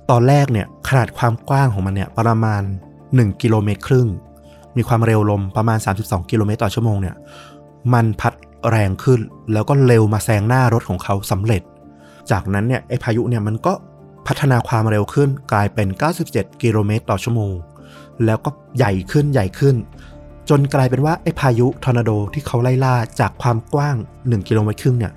[0.09, 2.61] ตอนแรกเนี่ยขนาดความกว้างของมันเนี่ยประมาณ
[3.15, 4.07] 1 กิโลเมตรครึ่ง
[4.77, 7.15] มีความเร็วลมประมาณ 32 กิโลเมตรต่อชั่วโมงเนี่ย
[7.93, 8.33] มันพัด
[8.69, 9.19] แรงขึ้น
[9.53, 11.61] แล้วก็เร็วมาแซงหน้ารถของเขาสำเร็จ
[12.31, 13.73] จากนั้นเนี่ยไอ้พายุเนี่ยมันก็
[14.27, 15.87] พัฒนาความเร็วขึ้นกลายเป็น
[16.25, 17.53] 97 กิโลเมตรต่อชั่วโมง
[18.25, 19.75] แล้วก็ใหญ่ขึ้นใหญ่ขึ้น
[20.49, 25.13] จนกลายเป็นว่าไอ้พายุทอร์นาโดที่เขาไล่ล่าจากความกว้าง 1 กิโลเมตรครึ่งเนี่ย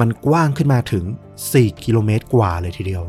[0.00, 1.04] มันกว้างขึ้นมาถึง
[1.44, 3.02] 4 กิโลเมตรกว่าเลยทีเดียว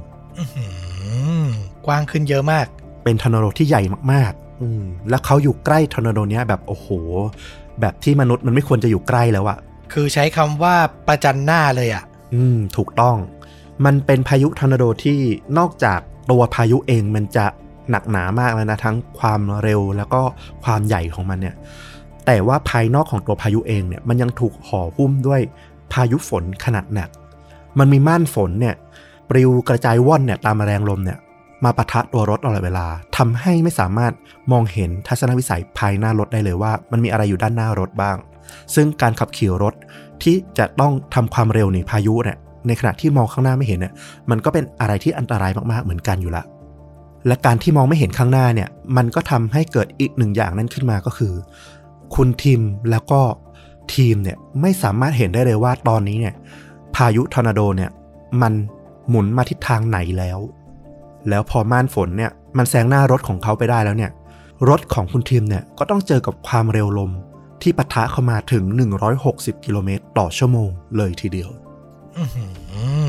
[1.85, 2.67] กว้างขึ้นเยอะมาก
[3.03, 3.81] เป็นทอร์นาโดที่ใหญ่
[4.11, 6.87] มากๆ อืมแล้วเขาอยู่ใกล้ทอร์นาโดเนี้ยแบบโอ้โห
[7.81, 9.57] แบบที่มนุษย์มันไม่ควรจะอยู่ใกล้แล้วอะ
[9.93, 10.75] คือใช้คำว่า
[11.07, 13.17] ประจันหน้าเลยอะอืม ถูกต้อง
[13.85, 15.19] มันเป็นพายุทอร์นาโดที่
[15.57, 15.99] นอกจาก
[16.31, 17.45] ตัวพายุเองมันจะ
[17.89, 20.21] หนักหนามากแล้วนะ ทั้งความเร็วแล้วก็
[20.63, 21.55] ความใหญ่ของมันเนี่ย
[22.25, 25.41] แต่ว่าภายนอกของตัวพายุเองเนี่ยมันยังถูกห่อหุ้มด้วย
[25.93, 27.09] พายุฝนขนาดหนัก
[27.79, 28.75] มันมีม่านฝนเนี่ย
[29.29, 31.17] ปลิวกระจายว่อนเนี่ยตามแรงลมเนี่ย
[31.63, 34.13] มาปะทะตัวรถตลอดเวลาทำให้ไม่สามารถ
[34.51, 38.17] มองเห็นทัศนวิสัยภายหน้ารถได้เลยว่า มันมีอะไรอยู่ด้านหน้ารถบ้าง
[38.75, 39.73] ซึ่งการขับขี่รถ
[40.23, 43.93] ที่จะต้องทำความเร็วหนีพายุเนี่ยในขณะที่มองข้างหน้าไม่เห็นเนี่ย
[44.29, 46.43] มันก็เป็นอะไรที่อันตรายมากๆเหมือนกันอยู่ละ
[47.27, 51.33] และการที่มองไม่เห็นข้างหน้าเนี่ย มันก็ทำให้เกิดอีกหนึ่งอย่างนั้นขึ้นมาก็คือ
[52.15, 53.21] คุณทีมแล้วก็
[53.93, 56.33] ทีมเนี่ยไม่สามารถเห็นได้เลยว่าตอนนี้เนี่ย
[56.95, 57.89] พายุทอร์นาโดเนี่ย
[58.41, 58.53] มัน
[59.09, 60.39] หมุนมาทิศทางไหนแล้ว
[61.29, 64.11] แล้วพอม่านฝนเนี่ยมันแซงหน้ารถของเขาไปได้แล้วเนี่ย
[64.69, 67.11] รถของคุณทีมเนี่ยก็ต้องเจอกับความเร็วลม
[67.61, 68.63] ที่ปะทะเข้ามาถึง
[69.15, 71.49] 160 กิโลเมตรต่อชั่วโมงเลยทีเดียว
[72.17, 72.43] อื้อหื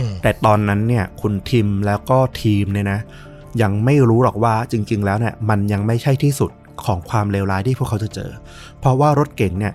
[0.00, 3.00] อแต่ตอนนั้นเนี่ยคุณทิมแล้วก็ทีมเนี่ยนะ
[3.62, 6.50] ยังไม่รู้หรอกว่าจริง ๆ แล้วเนี่ยมันยังไม่ใช่ที่สุด
[6.84, 8.30] ของความเลวร้ายที่พวกเขาจะเจอ
[8.78, 9.74] เพราะว่ารถเก่งเนี่ย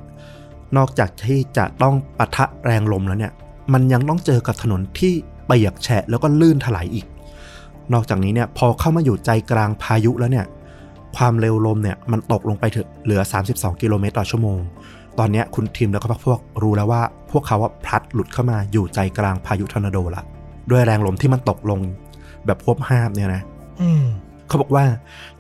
[0.77, 3.33] นอกจากที่จะต้องปะทะแรงลมแล้วเนี่ย
[3.73, 5.13] มันยังต้องเจอกับถนนที่
[5.45, 7.05] เปียกแฉะแล้วก็ลื่นถลายอีก
[7.93, 10.45] นอกจากนี้เนี่ยพอเข้ามาอยู่ใจกลางพายุแล้วเนี่ย
[11.15, 13.21] ความเร็วลมเนี่ยมันตกลงไปถึงเหลือ
[13.51, 14.59] 32 กิโลเมตรต่อชั่วโมง
[15.19, 20.23] ตอนเนี้ยคุณทีมแล้วก็พวกพวกรู้แล้วว่า พวกเขาว่าพลัดหลุดเข้ามาอยู่ใจกลางพายุทอร์นาโดละ
[20.71, 21.79] ด้วยแรงลมที่มันตกลง
[22.45, 23.41] แบบฮวบฮาบเนี่ยนะ
[23.81, 24.03] อืม
[24.47, 24.85] เขาบอกว่า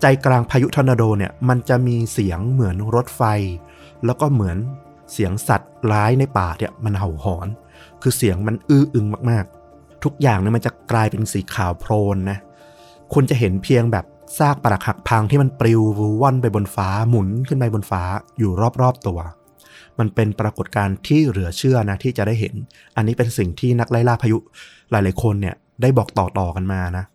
[0.01, 3.21] ใจกลางพายุทอร์นาโดเนี่ยมันจะมีเสียงเหมือนรถไฟ
[4.05, 4.57] แล้วก็เหมือน
[5.13, 7.47] เสียงสัตว์ร้ายในป่าเนี่ยมันเห่าหอน
[8.01, 9.64] คือเสียงมันอื้ออึงมากๆ
[10.05, 12.37] ทุกอย่างเนี่ยมันจะกลายเป็นสีขาวโพลนนะ
[13.13, 14.05] คุณจะเห็นเพียงแบบ
[14.37, 15.81] ซากปรักหักพังที่มันปลิว
[16.21, 18.01] ว่อนไปบนฟ้าหมุนขึ้นไปบนฟ้า
[18.37, 19.19] อยู่รอบๆตัว
[19.99, 22.53] มันเป็นปรากฏการณ์ที่เหลือเชื่อนะที่จะได้เห็น
[22.95, 24.37] อันนี้เป็นสิ่งที่นักไล่ล่าพายุ
[24.91, 27.05] หลายๆคนเนี่ยได้บอกต่อๆกันมานะ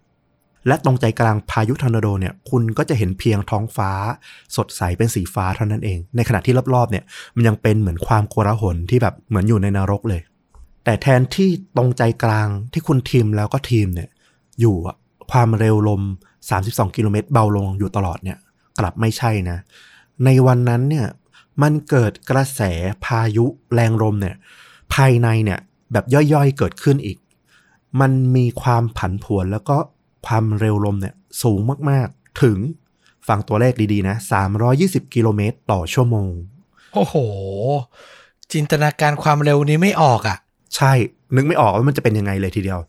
[0.66, 3.90] และตรงใจกลางพายุทอร์นาโดเนี่ย คุณก็จะเห็นเพียงท้องฟ้า
[4.56, 7.04] สดใสเป็นสีฟ้าเท่านั้นเอง ในขณะที่รอบๆเนี่ย
[7.36, 10.20] มันยังเป็นเหมือนความโกลาหลที่แบบเหมือนอยู่ในนรกเลย
[10.84, 14.08] แต่แทนที่ตรงใจกลางที่คุณทีมแล้วก็ทีมเนี่ย
[14.60, 14.76] อยู่
[15.30, 16.02] ความเร็วลม
[16.50, 18.38] 32 กิโลเมตรเบาลงอยู่ตลอดเนี่ย
[18.78, 19.58] กลับไม่ใช่นะ
[20.24, 21.06] ในวันนั้นเนี่ย
[21.62, 22.60] มันเกิดกระแส
[23.04, 24.36] พายุแรงลมเนี่ย
[24.94, 25.58] ภายในเนี่ย
[25.92, 27.18] แบบย่อยๆเกิดขึ้นอีก
[28.00, 29.76] มันมีความผันผวนแล้วก็
[30.26, 32.58] ความเร็วลมเนี่ยสูงมากๆ ถึง
[33.28, 34.16] ฟังตัวเลขดีๆนะ
[34.64, 36.30] 320 กิโลเมตรต่อชั่วโมง
[36.94, 37.14] โอ้โห
[38.52, 40.38] จินตนาการความเร็วนี้ไม่ออกอะ
[40.76, 40.92] ใช่
[41.34, 42.80] นึกไม่ออกว่ามันจะเป็นยังไงเลยทีเดียว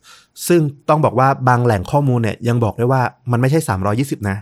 [0.46, 3.60] ซึ่งต้องบอกว่าบางแหล่งข้อมูลเนี่ยยังบอกได้ว่ามันไม่ใช่
[3.94, 4.36] 320 นะ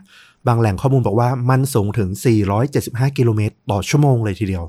[0.46, 2.08] บางแหล่งข้อมูลบอกว่ามันสูงถึง
[2.64, 4.64] 475 กิโลเมตรต่อชั่วโมงเลยทีเดียว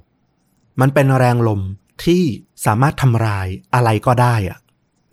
[0.81, 1.62] มันเป็นแรงลม
[2.03, 2.23] ที่
[2.65, 4.57] สามารถทำลายอะไรก็ได้อะ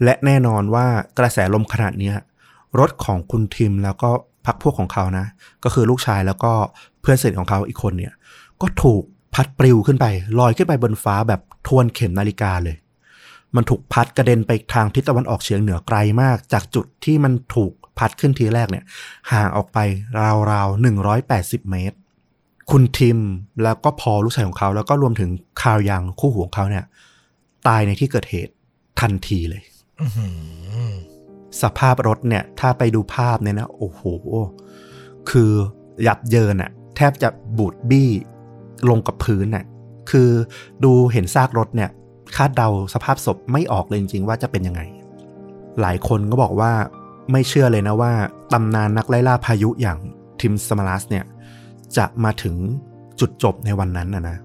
[0.04, 0.86] และแน่นอนว่า
[1.18, 2.16] กระแสลมขนาดเนี้ย
[2.78, 4.10] รถของคุณทิมแล้วก็
[4.46, 5.26] พักพวกของเขานะ
[5.64, 6.52] ก็คือลูกชายแล้วก็
[7.00, 8.12] เพื่อนสนิทของเขาอีกคนเนี่ย
[8.60, 9.02] ก็ถูก
[9.34, 10.06] พัดปลิวขึ้นไป
[10.38, 12.76] ลอยขึ้นไปบนฟ้าแบบทวนเข็มนาฬิกาเลย
[13.56, 18.84] มันถูกพัดกระเด็นไปทางทิศตะวันออกเฉียงเหนือไกลมาก จากจุดที่มันถูกพัดขึ้นทีแรกเนี่ย
[19.32, 19.78] ห่างออกไป
[20.50, 20.84] ราวๆ
[21.24, 21.96] 180เมตร
[22.70, 23.18] คุณทิม
[23.62, 25.30] แล้วก็พอลูกชายของเขา แล้วก็รวมถึง
[25.62, 26.84] คาวยังคู่หูของเขาเนี่ย
[27.68, 28.52] ตายในที่เกิดเหตุ
[29.00, 29.62] ทันทีเลย
[30.00, 30.28] อื้อหื
[30.90, 30.94] อ
[31.62, 34.02] สภาพรถเนี่ย ถ้าไปดูภาพเนี่ยนะ โอ้โห
[35.30, 35.50] คือ
[36.06, 38.10] ยับเยินอะแทบจะบูดบี้
[38.90, 39.64] ลงกับพื้นน่ะ
[40.10, 40.30] คือ
[40.84, 41.90] ดูเห็นซากรถเนี่ย
[42.36, 44.80] คาดเดาสภาพศพไม่ออกเลยจริงๆว่าจะเป็นยังไง
[45.80, 46.72] หลายคนก็บอกว่า
[47.32, 48.12] ไม่เชื่อเลยนะว่า
[48.52, 49.98] ตำนานนักไล่ล่าพายุอย่าง
[50.40, 51.24] ทิมสมารัสเนี่ย
[51.96, 52.54] จะมาถึง
[53.20, 54.36] จุดจบในวันนั้นนะนะ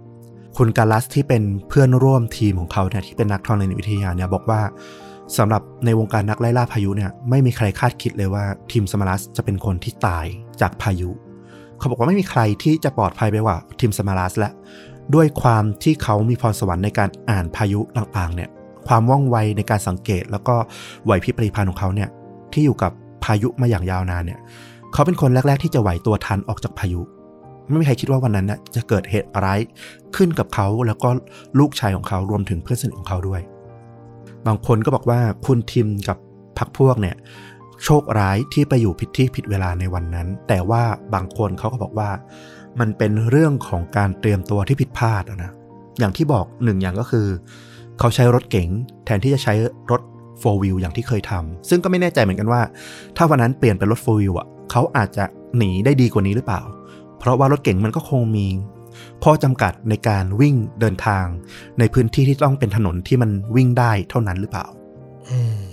[0.58, 4.62] คุณกาลัสที่เป็นเพื่อนร่วมทีมของเขาเนี่ยที่เป็นนักธรณีวิทยาเนี่ยบอกว่า
[5.38, 10.26] สำหรับในวงการนักไล่ล่าพายุเนี่ยไม่มีใครคาดคิดเลยว่าทีมสมารัสจะเป็นคนที่ตาย
[10.62, 11.10] จากพายุ
[11.78, 14.50] เขาบอกว่าไม่มีใครที่จะปลอดภัยไปกว่าทีมสมารัสและ
[15.16, 18.50] ด้วยความที่เขามีพรสวรรค์ในการอ่านพายุต่างๆเนี่ย
[18.88, 20.56] ความว่องไวในการสังเกต แล้วก็
[21.06, 22.10] ไหวพริบปริพันธ์ของเขาเนี่ย
[22.54, 22.92] ที่อยู่กับ
[23.24, 24.39] พายุมาอย่างยาวนานเนี่ย
[24.94, 27.02] เขาเป็นคนแรก ๆ ที่จะไหวตัวทันออกจากพายุ
[27.68, 29.60] ไม่มีใครคิดว่าวันนั้นน่ะจะเกิดเหตุร้าย
[30.16, 31.10] ขึ้นกับเขาแล้วก็
[31.60, 33.42] ลูกชายของเขารวมถึงเพื่อนสนิทของเขาด้วย
[34.48, 36.18] บางคนก็บอกว่าคุณทิมกับ
[36.58, 37.16] พักพวกเนี่ย
[37.84, 42.10] โชคร้ายที่ไปอยู่ผิดที่ผิดเวลาในวันนั้น แต่ว่าบางคนเขาก็บอกว่า
[42.80, 45.52] มันเป็นเรื่องของการเตรียมตัวที่ผิดพลาดอะนะ
[46.00, 47.28] อย่างที่บอกหนึ่งอย่างก็คือ
[48.00, 48.70] เขาใช้รถเก๋ง
[49.06, 49.54] แทนที่จะใช้
[49.92, 50.02] รถ
[50.42, 52.62] 4 wheel อย่างที่เคยทำซึ่งก็ไม่แน่ใจเหมือนกันว่า
[53.17, 55.26] ถ้าวันนั้นเปลี่ยนเป็นรถ4 wheel อะเขาอาจจะ
[55.58, 56.62] หนีได้ดีกว่านี้หรือเปล่า
[57.19, 58.48] เพราะว่ารถเก๋งมันก็คงมี
[59.24, 61.26] ข้อจำกัดในการวิ่งเดินทาง
[61.80, 64.65] ในพื้นที่ที่ต้องเป็นถนนที่มันวิ่งได้เท่านั้นหรือเปล่า
[65.30, 65.63] อืม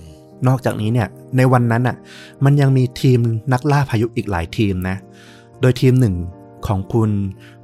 [0.48, 1.96] นอกจากนี้เนี่ย ในวันนั้นอะ
[2.44, 3.20] มันยังมีทีม
[3.52, 4.96] นักล่าพายุอีกหลายทีมนะ
[5.60, 6.14] โดยทีมหนึ่ง
[6.66, 7.10] ของคุณ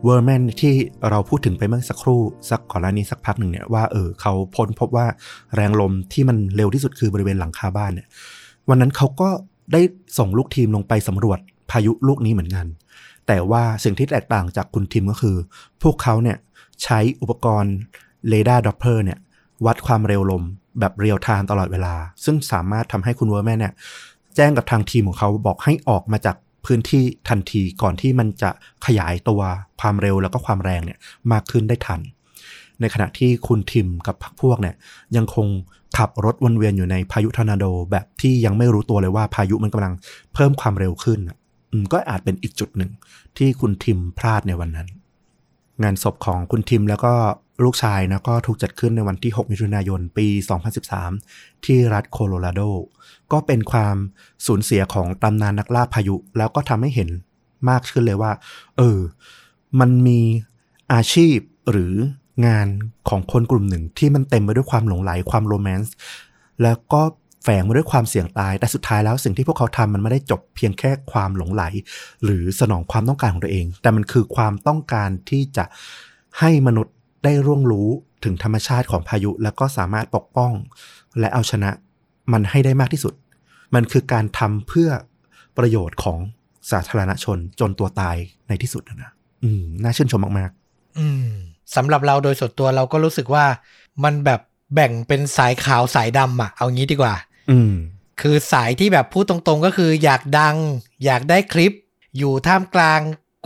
[0.05, 0.74] เวอร์แมนที่
[1.11, 2.20] เราพูดถึงไปเมื่อสักครู่
[2.51, 5.07] สักก่อนหน้านี้สักพักหนึ่งเนี่ยว่าเออเขาพ้นพบว่า
[5.55, 8.07] แรงลมที่มันเร็วที่สุดคือบริเวณหลังคาบ้านเนี่ย
[8.68, 9.28] วันนั้นเขาก็
[9.72, 9.80] ได้
[10.18, 11.38] ส่งลูกทีมลงไปสำรวจ
[11.70, 12.66] พายุลูกนี้เหมือนกัน
[13.26, 15.36] แต่ว่าสิ่งที่แตกต่างจากคุณทีมก็คือ
[15.82, 16.36] พวกเขาเนี่ย
[16.82, 17.74] ใช้อุปกรณ์
[18.28, 19.18] เรดาร์ Doppler เนี่ย
[19.66, 20.42] วัดความเร็วลม
[20.80, 21.94] แบบ real-time ตลอดเวลา
[22.24, 23.72] ซึ่งสามารถทำให้คุณเวอร์แมนเนี่ย
[24.36, 26.36] แจ้งกับทางทีมของเขาบอกให้ออกมาจาก
[26.66, 28.50] พื้นที่ทันทีก่อนที่มันจะ
[28.86, 29.40] ขยายตัว
[29.80, 30.98] ความเร็วแล้วก็ความแรงเนี่ย
[31.32, 32.00] มากขึ้นได้ทัน
[32.80, 34.74] ในขณะที่คุณทิมกับพรรคพวกเนี่ย
[35.16, 35.46] ยังคง
[35.98, 39.94] ขับรถวนเวียนอยู่ในพายุทอร์นาโดแบบที่ยังไม่รู้ตัวเลยว่าพายุมันกำลัง
[40.34, 41.36] เพิ่มความเร็วขึ้นอะ
[41.92, 42.90] ก็อาจเป็นอีกจุดหนึ่ง
[43.36, 44.88] ที่คุณทิมพลาดในวันนั้น
[45.83, 47.12] งานศพของคุณทิมแล้วก็
[47.64, 50.27] ลูกชายนะก็ถูกจัดขึ้นในวันที่ 6 มิถุนายน ปี
[50.97, 52.61] 2013 ที่รัฐโคโลราโด
[53.33, 53.97] ก็เป็นความ
[54.47, 57.11] สูญเสียของตำนานนักล่าพายุ แล้วก็ทำให้เห็น
[57.68, 58.33] มากขึ้นเลยว่า
[58.77, 58.99] เออ
[59.81, 60.20] มันมี
[60.93, 61.37] อาชีพ
[61.70, 61.95] หรือ
[62.47, 62.66] งาน
[63.09, 65.95] ของคนกลุ่มหนึ่งที่มันเต็มไปด้วยความหลงไหลความโรแมนต์
[66.62, 67.03] แล้วก็
[67.49, 71.62] แฝงมาด้วยความเสี่ยงตาย แต่สุดท้ายแล้วสิ่งที่พวกเขาทำมันไม่ได้จบเพียงแค่ความหลงไหล
[72.24, 75.64] หรือสนองความต้องการของตัวเอง แต่มันคือความต้องการที่จะ
[76.40, 76.94] ให้มนุษย์
[77.24, 77.88] ได้ร่วงรู้
[78.24, 80.53] ถึงธรรมชาติของพายุ แล้วก็สามารถปกป้อง
[81.20, 81.70] และเอาชนะ
[82.32, 83.14] มันให้ได้มากที่สุด
[83.74, 84.90] มันคือการทำเพื่อ
[85.59, 86.18] ประโยชน์ของ
[86.70, 88.16] สาธารณชนจนตัวตาย
[88.49, 89.11] ในที่สุดนะนะ
[89.44, 90.51] อืมน่าชื่นชมมาก
[90.99, 91.28] อืม
[91.76, 93.44] สำหรับเราโดยส่วนตัวเราก็รู้สึกว่า
[94.05, 94.40] มันแบบ
[94.74, 97.14] แบ่งเป็นสายขาวสายดำอะเอางี้ดีกว่า
[98.20, 100.57] คือสายที่แบบพูดตรงๆก็คืออยากดัง
[101.05, 101.72] อยากได้คลิป
[102.18, 103.01] อยู่ท่ามกลาง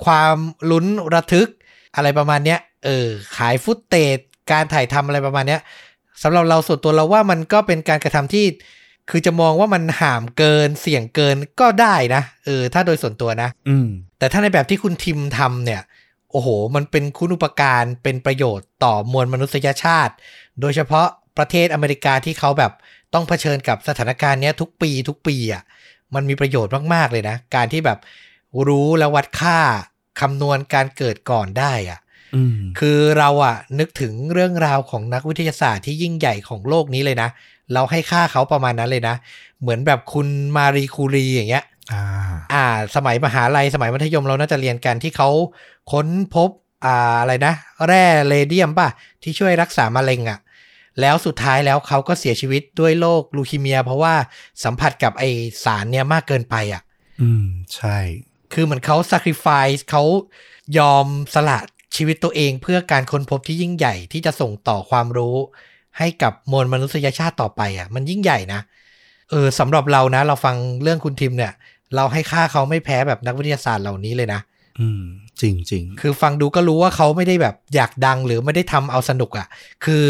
[0.05, 0.37] ความ
[0.71, 1.49] ลุ้นระทึก
[1.95, 4.19] อะไรประมาณเนี้ย เออ ขายฟุตเตจ
[4.53, 5.61] การถ่ายทำอะไรประมาณเนี้ย
[6.23, 8.47] สำหรับเราส่วนตัวเราว่ามันก็เป็นการกระทำที่
[9.11, 13.89] คือจะมองว่ามันห่ามเกินเสี่ยงเกินก็ได้นะเออ ถ้าโดยส่วนตัวนะ อืม
[14.19, 15.83] แต่ถ้าในแบบที่คุณทิมทำเนี่ย
[16.31, 20.15] โอ้โห มันเป็นคุณอุปการเป็นประโยชน์ต่อมวลมนุษยชาติ
[20.61, 21.07] โดยเฉพาะ
[21.39, 22.73] ประเทศอเมริกาที่เขาแบบ
[23.15, 25.63] ต้องเผชิญกับสถานการณ์เนี้ยทุกปีทุกปีอะ
[26.15, 27.99] มันมีประโยชน์มากๆเลยนะ การที่แบบ
[28.69, 29.59] รู้และวัดค่า
[30.21, 31.99] คำนวณการเกิดก่อนได้อะ
[32.35, 37.29] อืมคือเราอะนึกถึงเรื่องราวของนักวิทยาศาสตร์ที่ยิ่งใหญ่ของโลกนี้เลยนะ
[37.75, 39.17] เราให้ค่าเขาประมาณนั้นเลยนะ
[39.61, 42.03] เหมือนแบบคุณมารีคูรีอย่างเงี้ยอ่า
[42.53, 42.65] อ่า
[42.97, 45.31] สมัยมหาลัยสมัยมัธยมเราน่าจะเรียนกันที่เขา
[45.93, 46.51] ค้นพบ
[46.87, 47.55] อ่าอะไรนะ
[47.87, 48.89] แร่เรเดียมป่ะ
[49.23, 50.39] ที่ช่วยรักษามะเร็งอะ่ะ
[51.01, 54.15] แล้วสุดท้ายแล้วเขาก็เสียชีวิตด้วยโรคลูคีเมีย เพราะว่า
[54.65, 55.25] สัมผัสกับไอ
[55.65, 56.83] สารเนี่ยมากเกินไปอะ
[57.23, 57.99] อืม ใช่
[58.53, 60.03] คือเหมือนเขา sacrifice เขา
[60.79, 61.59] ยอมสละ
[61.97, 65.37] ชีวิตตัวเองเพื่อการค้นพบที่ยิ่งใหญ่ที่จะส่งต่อความรู้
[65.99, 68.61] ให้กับมวลมนุษยชาติต่อไปอะ มันยิ่งใหญ่นะ
[69.31, 71.53] เออสำหรับเรานะ เราฟังเรื่องคุณทิมเนี่ย
[71.97, 74.41] เราให้ค่าเขาไม่แพ้แบบนักวิทยาศาสตร์เหล่านี้เลยนะ
[74.81, 75.03] อืม
[75.41, 79.47] จริงจริงคือฟังดูก็รู้ว่าเขาไม่ได้แบบอยากดังหรือไม่ได้ทำเอาสนุกอะ่ะ
[79.85, 80.05] คือ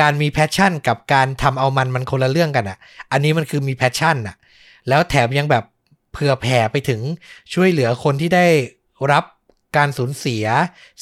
[0.00, 2.78] การมี passion กับการทำเอามันมันคนละเรื่องกันอะ่ะ
[3.12, 4.36] อันนี้มันคือมี passion อะ
[4.88, 5.64] แล้วแถมยังแบบ
[6.12, 7.00] เผื่อแผ่ไปถึง
[7.54, 8.46] ช่วยเหลือคนที่ได้
[9.12, 9.24] รับ
[9.76, 10.44] การสูญเสีย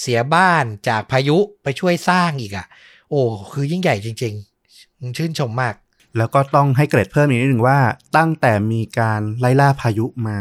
[0.01, 2.67] เสียบ้านจากพายุไปช่วยสร้างอีกอะ่ะ
[3.11, 3.23] โอ้
[3.53, 4.35] คือยิ่งใหญ่จริง
[4.75, 5.75] ๆ ชื่นชมมาก
[6.17, 7.79] แล้วก็ต้องให้เกรดเพิ่มอีกนิดหนึ่งว่า
[8.17, 10.39] ตั้งแต่มีการไล่ล่าพายุมา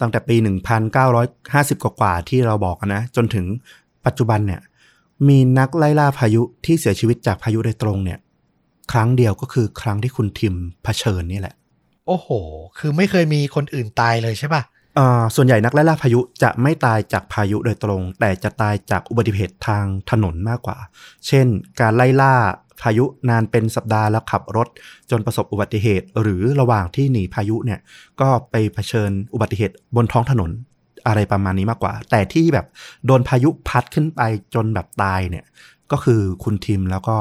[0.00, 0.36] ตั้งแต่ปี
[1.10, 3.46] 1950 กว่าๆที่เราบอกนะ จนถึง
[4.06, 4.60] ปัจจุบันเนี่ย
[5.28, 8.18] มีนักไล่ล่าพายุที่เสียชีวิตจากพายุโดยตรงเนี่ย
[8.92, 10.54] ครั้งเดียวก็คือครั้งที่คุณทิม
[10.84, 11.54] เผชิญนี่แหละ
[12.06, 12.28] โอ้โห
[12.78, 14.62] คือไม่เคยมีคนอื่นตายเลยใช่ปะ
[14.98, 20.78] อ่าส่วนใหญ่นักไล่ล่าพายุจะไม่ตายจากพายุโดยตรง แต่จะตายจากอุบัติเหตุทางถนนมากกว่า
[21.26, 21.46] เช่น
[21.80, 22.34] การไล่ล่า
[22.82, 24.68] พายุนานเป็นสัปดาห์แล้วขับรถ
[25.10, 27.80] จนประสบอุบัติเหตุ หรือระหว่างที่หนีพายุเนี่ย
[28.20, 30.50] ก็ไปเผชิญอุบัติเหตุบนท้องถนน
[31.08, 32.66] อะไรประมาณนี้มากกว่า แต่ที่แบบ
[33.06, 34.20] โดนพายุพัดขึ้นไป
[34.54, 35.44] จนแบบตายเนี่ย
[35.92, 37.16] ก็คือคุณทีมแล้วก็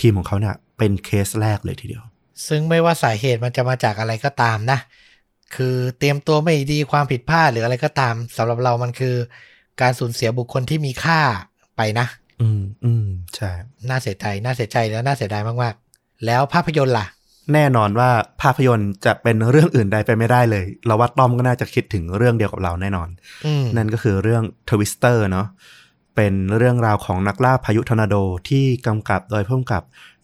[0.00, 2.04] ทีมของเขาเนี่ยเป็นเคสแรกเลยทีเดียว
[2.48, 4.78] ซึ่งไม่ว่าสาเหตุมันจะมาจากอะไรก็ตามนะ
[5.56, 9.14] คือเตรียมตัวไม่ดีความผิดพลาดหรืออะไรก็ตามสำหรับเรามันคือ
[9.80, 11.20] การสูญเสียบุคคลที่มีค่า
[11.76, 12.06] ไปนะ
[12.42, 13.50] อืมอืมใช่
[13.88, 17.06] น่าเสียใจน่าเสียใจแล้วน่าเสียดายมากๆ แล้วภาพยนตร์ล่ะ
[17.54, 18.10] แน่นอนว่า
[18.42, 23.08] ภาพยนตร์จะเป็นเรื่องอื่นใดไปไม่ได้เลย เราว่าต้อมก็น่าจะคิดถึงเรื่องเดียวกับเราแน่นอน
[23.46, 25.46] อืมนั่นก็คือเรื่อง Twister เนาะ
[26.16, 28.16] เป็นเรื่องราวของนักล่าพายุทอร์นาโด
[28.48, 29.82] ที่กำกับโดยผู้กำกับ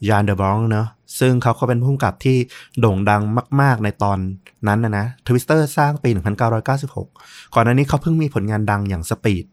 [0.08, 0.88] ยานเดอะบรองเนาะ
[1.20, 2.36] ซึ่งเขาก็เป็นผู้กำกับที่
[2.80, 3.22] โด่งดัง
[3.60, 4.18] มาก ๆ ในตอน
[4.68, 6.10] นั้นนะนะ Twister สร้างปี
[6.82, 9.46] 1996 ก่อนหน้านี้เขาเพิ่งมีผลงานดังอย่าง Speed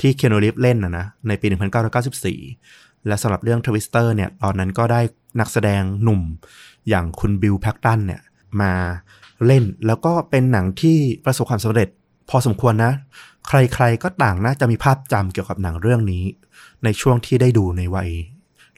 [0.00, 1.46] ที่เคียนูรีฟส์เล่นนะนะในปี
[2.26, 5.00] 1994 และสำหรับเรื่อง Twister เนี่ยตอนนั้นก็ได้
[5.40, 6.20] นักแสดงหนุ่ม
[6.88, 8.20] อย่างคุณบิลแพ็กซ์ตันเนี่ย
[8.60, 8.72] มา
[9.46, 11.88] เล่น แล้วก็เป็นหนังที่ประสบความสำเร็จ
[12.30, 12.92] พอสมควรนะ
[13.48, 16.24] ใครๆก็ต่างน่าจะมีภาพจำเกี่ยวกับหนังเรื่องนี้
[16.84, 18.10] ในช่วงที่ได้ดูในวัย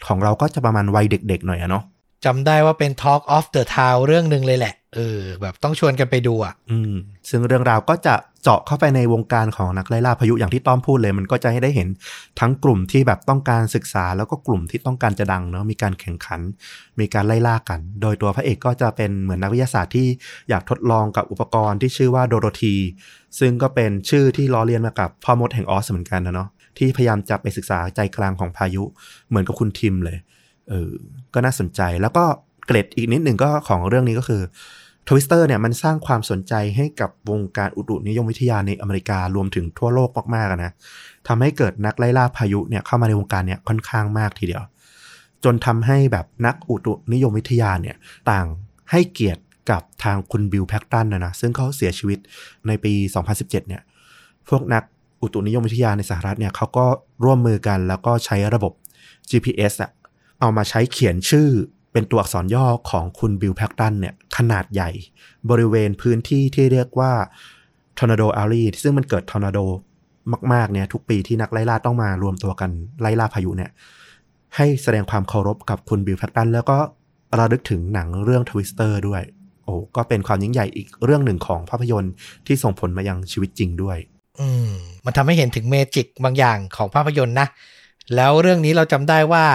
[0.06, 1.84] ของเราก็จะประมาณวัยเด็กๆหน่อยอะเนาะ
[2.24, 6.94] จำได้ว่าเป็น Talk of the Town เรื่องหนึ่งเลยแหละ เออ แบบต้องชวนกันไปดูอะ อืม
[7.30, 11.88] ซึ่งเรื่องราวก็จะเจาะเข้าไปในวงการของนักไล่ล่าพายุอย่างที่ต้อมพูดเลย มันก็จะให้ได้เห็น
[12.40, 16.40] ทั้งกลุ่มที่แบบต้องการศึกษาแล้วก็กลุ่มที่ต้องการจะดังเนาะมีการแข่งขัน
[17.00, 20.06] มีการไล่ล่ากัน โดยตัวพระเอกก็จะเป็นเหมือนนักวิทยาศาสตร์ที่
[20.48, 22.76] อยากทดลองกับอุปกรณ์ที่ชื่อว่าโดโรธี
[23.38, 26.48] ซึ่งก็เป็นชื่อที่ล้อเลียนมากับพ่อมดแห่งออสเหมือนกันนะเนาะ
[26.78, 28.82] ที่พยายามจะไปศึกษาใจกลางของพายุ
[29.28, 30.18] เหมือนกับคุณทิมเลย
[30.70, 30.90] เออ
[31.34, 32.24] ก็น่าสนใจแล้วก็
[32.66, 34.42] เกร็ดอีกนิดหนึ่งก็ของเรื่องนี้ก็คือ
[35.08, 40.72] Twister เนี่ยมันสร้างความสนใจให้กับวงการอุตุนิยมวิทยาในอเมริการวมถึงทั่วโลกมากๆนะ
[41.28, 44.62] ทำให้เกิดนักไล่ล่าพายุเนี่ยเข้ามาในวงการเนี่ยค่อนข้างมากทีเดียว
[45.44, 47.96] จนทำให้แบบนักอุตุนิยมวิทยาเนี่ย
[48.30, 48.46] ต่าง
[48.90, 52.18] ให้เกียรติกับทางคุณบิลแพ็กซ์ตันนะนะซึ่งเขาเสียชีวิต
[52.66, 52.92] ในปี
[53.26, 53.82] 2017 เนี่ย
[54.48, 54.82] พวกนัก
[55.22, 56.86] อุตุนิยมวิทยาในสหรัฐเนี่ยเขาก็
[57.24, 58.72] ร่วมมือกันแล้วก็ใช้ระบบ
[59.30, 59.90] GPS อะ
[60.40, 61.48] เอามาใช้เขียนชื่อ
[61.92, 64.90] เป็นตัวอักษรย่อของคุณบิลแพ็กซ์ตันเนี่ยขนาดใหญ่
[65.50, 67.12] บริเวณพื้นที่ที่เรียกว่า
[67.98, 69.58] Tornado Alley ซึ่งมันเกิดทอร์นาโด
[70.52, 72.70] มากๆเนี่ยทุกปีที่นักไล่ล่าต้องมารวมตัวกัน
[73.00, 73.70] ไล่ล่าพายุเนี่ย
[74.56, 76.78] ให้แสดงความเคารพกับคุณบิลแพ็กซ์ตันแล้วก็
[77.38, 79.22] ระลึกถึงหนังเรื่อง Twister ด้วย
[79.64, 82.12] โอ้ก็เป็นความยิ่งใหญ่อีกเรื่องหนึ่งของภาพยนตร์
[82.46, 83.98] ที่ส่งผลมายังชีวิตจริงด้วย
[84.40, 84.72] อืม
[85.04, 87.46] มันทำให้เห็นถึง magic บางอย่างของภาพยนตร์นะ
[88.14, 89.46] แล้วเรื่องนี้เราจำได้ว่า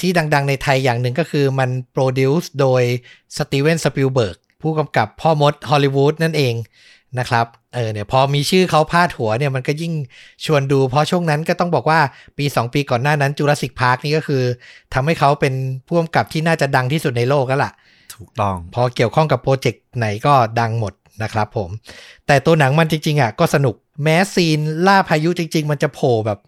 [0.00, 2.82] ที่ดัง ๆ ในไทยอย่างหนึ่งก็คือมัน produce โดย
[3.36, 6.54] สตีเวนสปิลเบิร์กผู้กำกับพ่อมดฮอลลีวูดนั่นเอง
[7.18, 9.92] นะครับ เออเนี่ยพอมีชื่อเขาพาดหัวเนี่ยมันก็ยิ่ง
[10.44, 12.00] ชวนดู เพราะช่วงนั้นก็ต้องบอกว่า
[12.38, 14.42] ปี 2 ปีก่อนหน้านั้น Jurassic Park นี่ก็คือ
[14.94, 15.54] ทำให้เขาเป็น
[15.86, 17.72] ผู้กำกับที่น่าจะดังที่สุดในโลกแล้วล่ะ
[18.14, 20.92] ถูกต้อง พอเกี่ยวข้องกับโปรเจกต์ไหนก็ดังหมด
[21.22, 21.70] นะครับผม
[22.26, 26.38] แต่ตัวหนังมันจริงๆอะก็สนุกแม้ซีนล่าพายุจริง ๆ มันจะโผล่แบบ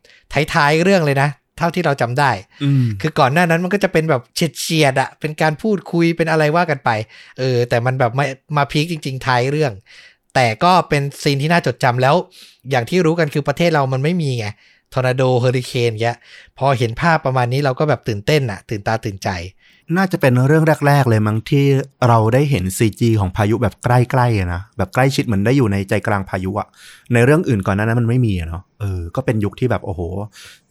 [0.55, 1.29] ท้ายๆเรื่องเลยนะ
[1.59, 2.31] เท่าที่เราจำได้
[2.65, 6.91] อืมคือก่อนหน้านั้นมันก็จะเป็นแบบเฉียดเฉียดๆอะเป็นการพูดคุยเป็นอะไรว่ากันไป
[7.39, 8.25] เออ แต่มันแบบมา
[8.57, 9.73] มาพีคจริง ๆท้ายเรื่อง
[10.35, 12.15] แต่ก็เป็นซีนที่น่าจดจำแล้ว
[12.71, 14.47] อย่างที่รู้กันคือประเทศเรามันไม่มีไง
[14.93, 16.19] ทอร์นาโดเฮอริเคนเงี้ย
[16.59, 19.29] พอเห็นภาพประมาณนี้เราก็แบบตื่นเต้นอะตื่นตาตื่นใจ
[19.97, 21.65] น่าจะเป็นเรื่องแรก ๆ เลยมั้งที่
[22.09, 26.69] เราได้เห็น CG ของพายุแบบใกล้ๆอะนะแบบใกล้ชิดเหมือนได้อยู่ในใจกลางพายุอะ
[27.13, 30.01] ในเรื่องอื่นก่อนหน้านั้นมันไม่มีอะเนาะเออก็เป็นยุคที่แบบโอ้โห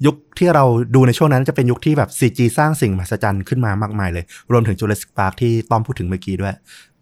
[0.05, 0.63] ยุคที่เรา
[0.95, 6.55] ดูในช่วงนั้นจะเป็นยุคที่แบบ CG สร้างสิ่งมหัศจรรย์ขึ้นมามากมายเลย รวมถึง Jurassic Park ที่ต้อมพูดถึงเมื่อกี้ด้วย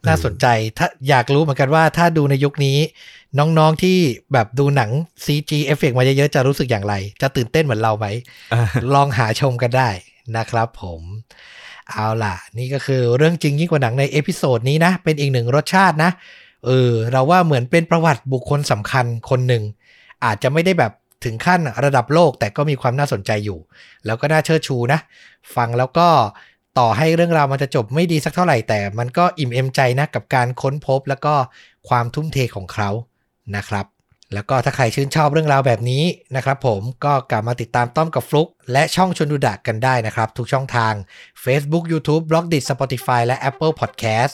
[0.08, 0.46] น่าสนใจ
[0.78, 2.78] ถ้าอยากรู้เหมือนกันว่าถ้าดูในยุคนี้
[3.40, 3.98] น้องๆที่
[4.34, 4.90] แบบดูหนัง
[5.26, 8.08] CG effect มาเยอะๆจะรู้สึกอย่างไร จะตื่นเต้นเหมือนเราไหม
[8.54, 8.62] อ่า
[8.96, 9.90] ลองหาชมกันได้
[10.38, 11.02] นะครับผม
[11.90, 16.12] เอาล่ะ นี่ก็คือเรื่องจริงยิ่งกว่าหนังใน episode นี้นะ เป็นอีกหนึ่งรสชาตินะ
[16.66, 19.64] เออ เราว่าเหมือนเป็นประวัติบุคคลสำคัญคนหนึ่ง
[20.26, 20.92] อาจจะไม่ได้แบบ
[21.24, 23.60] ถึงขั้นระดับโลกแต่ก็มีความน่าสนใจอยู่
[24.06, 25.00] แล้วก็น่าเชิดชูนะ
[25.56, 26.08] ฟังแล้วก็
[26.80, 31.34] ต่อให้เรื่องราวมันจะจบไม่ดีสักเท่าไหร่แต่มันก็อิ่มเอมใจนะกับการค้นพบแล้วก็
[31.90, 32.90] ความทุ่มเทของเขา
[33.56, 33.86] นะครับ
[34.34, 36.04] แล้วก็ถ้าใครชื่นชอบเรื่องราวแบบนี้
[36.36, 40.94] นะครับผมก็กลับมาติดตามต้อมกับฟลุกและช่องชนดูดะกันได้นะครับ ทุกช่องทาง
[41.44, 44.34] Facebook YouTube b l o g d i t Spotify และ Apple Podcast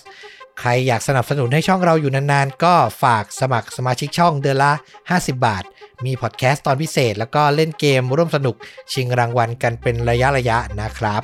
[0.60, 2.74] ใครอยากสนับสนุนให้ช่องเราอยู่นานๆ ก็
[3.04, 4.72] ฝากสมัครสมาชิกช่องเดือนละ
[5.10, 5.64] 50 บาท
[6.06, 8.56] มีพอดแคสต์ตอนพิเศษ แล้วก็เล่นเกมร่วมสนุก
[8.94, 11.22] ชิงรางวัลกันเป็นระยะระยะๆนะครับ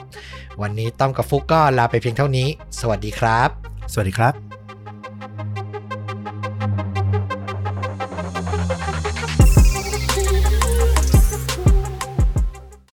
[0.62, 2.48] วันนี้ต้อมกับฟุกก็ลาไปเพียงเท่านี้
[2.80, 3.50] สวัสดีครับ
[3.94, 4.45] สวัสดีครับ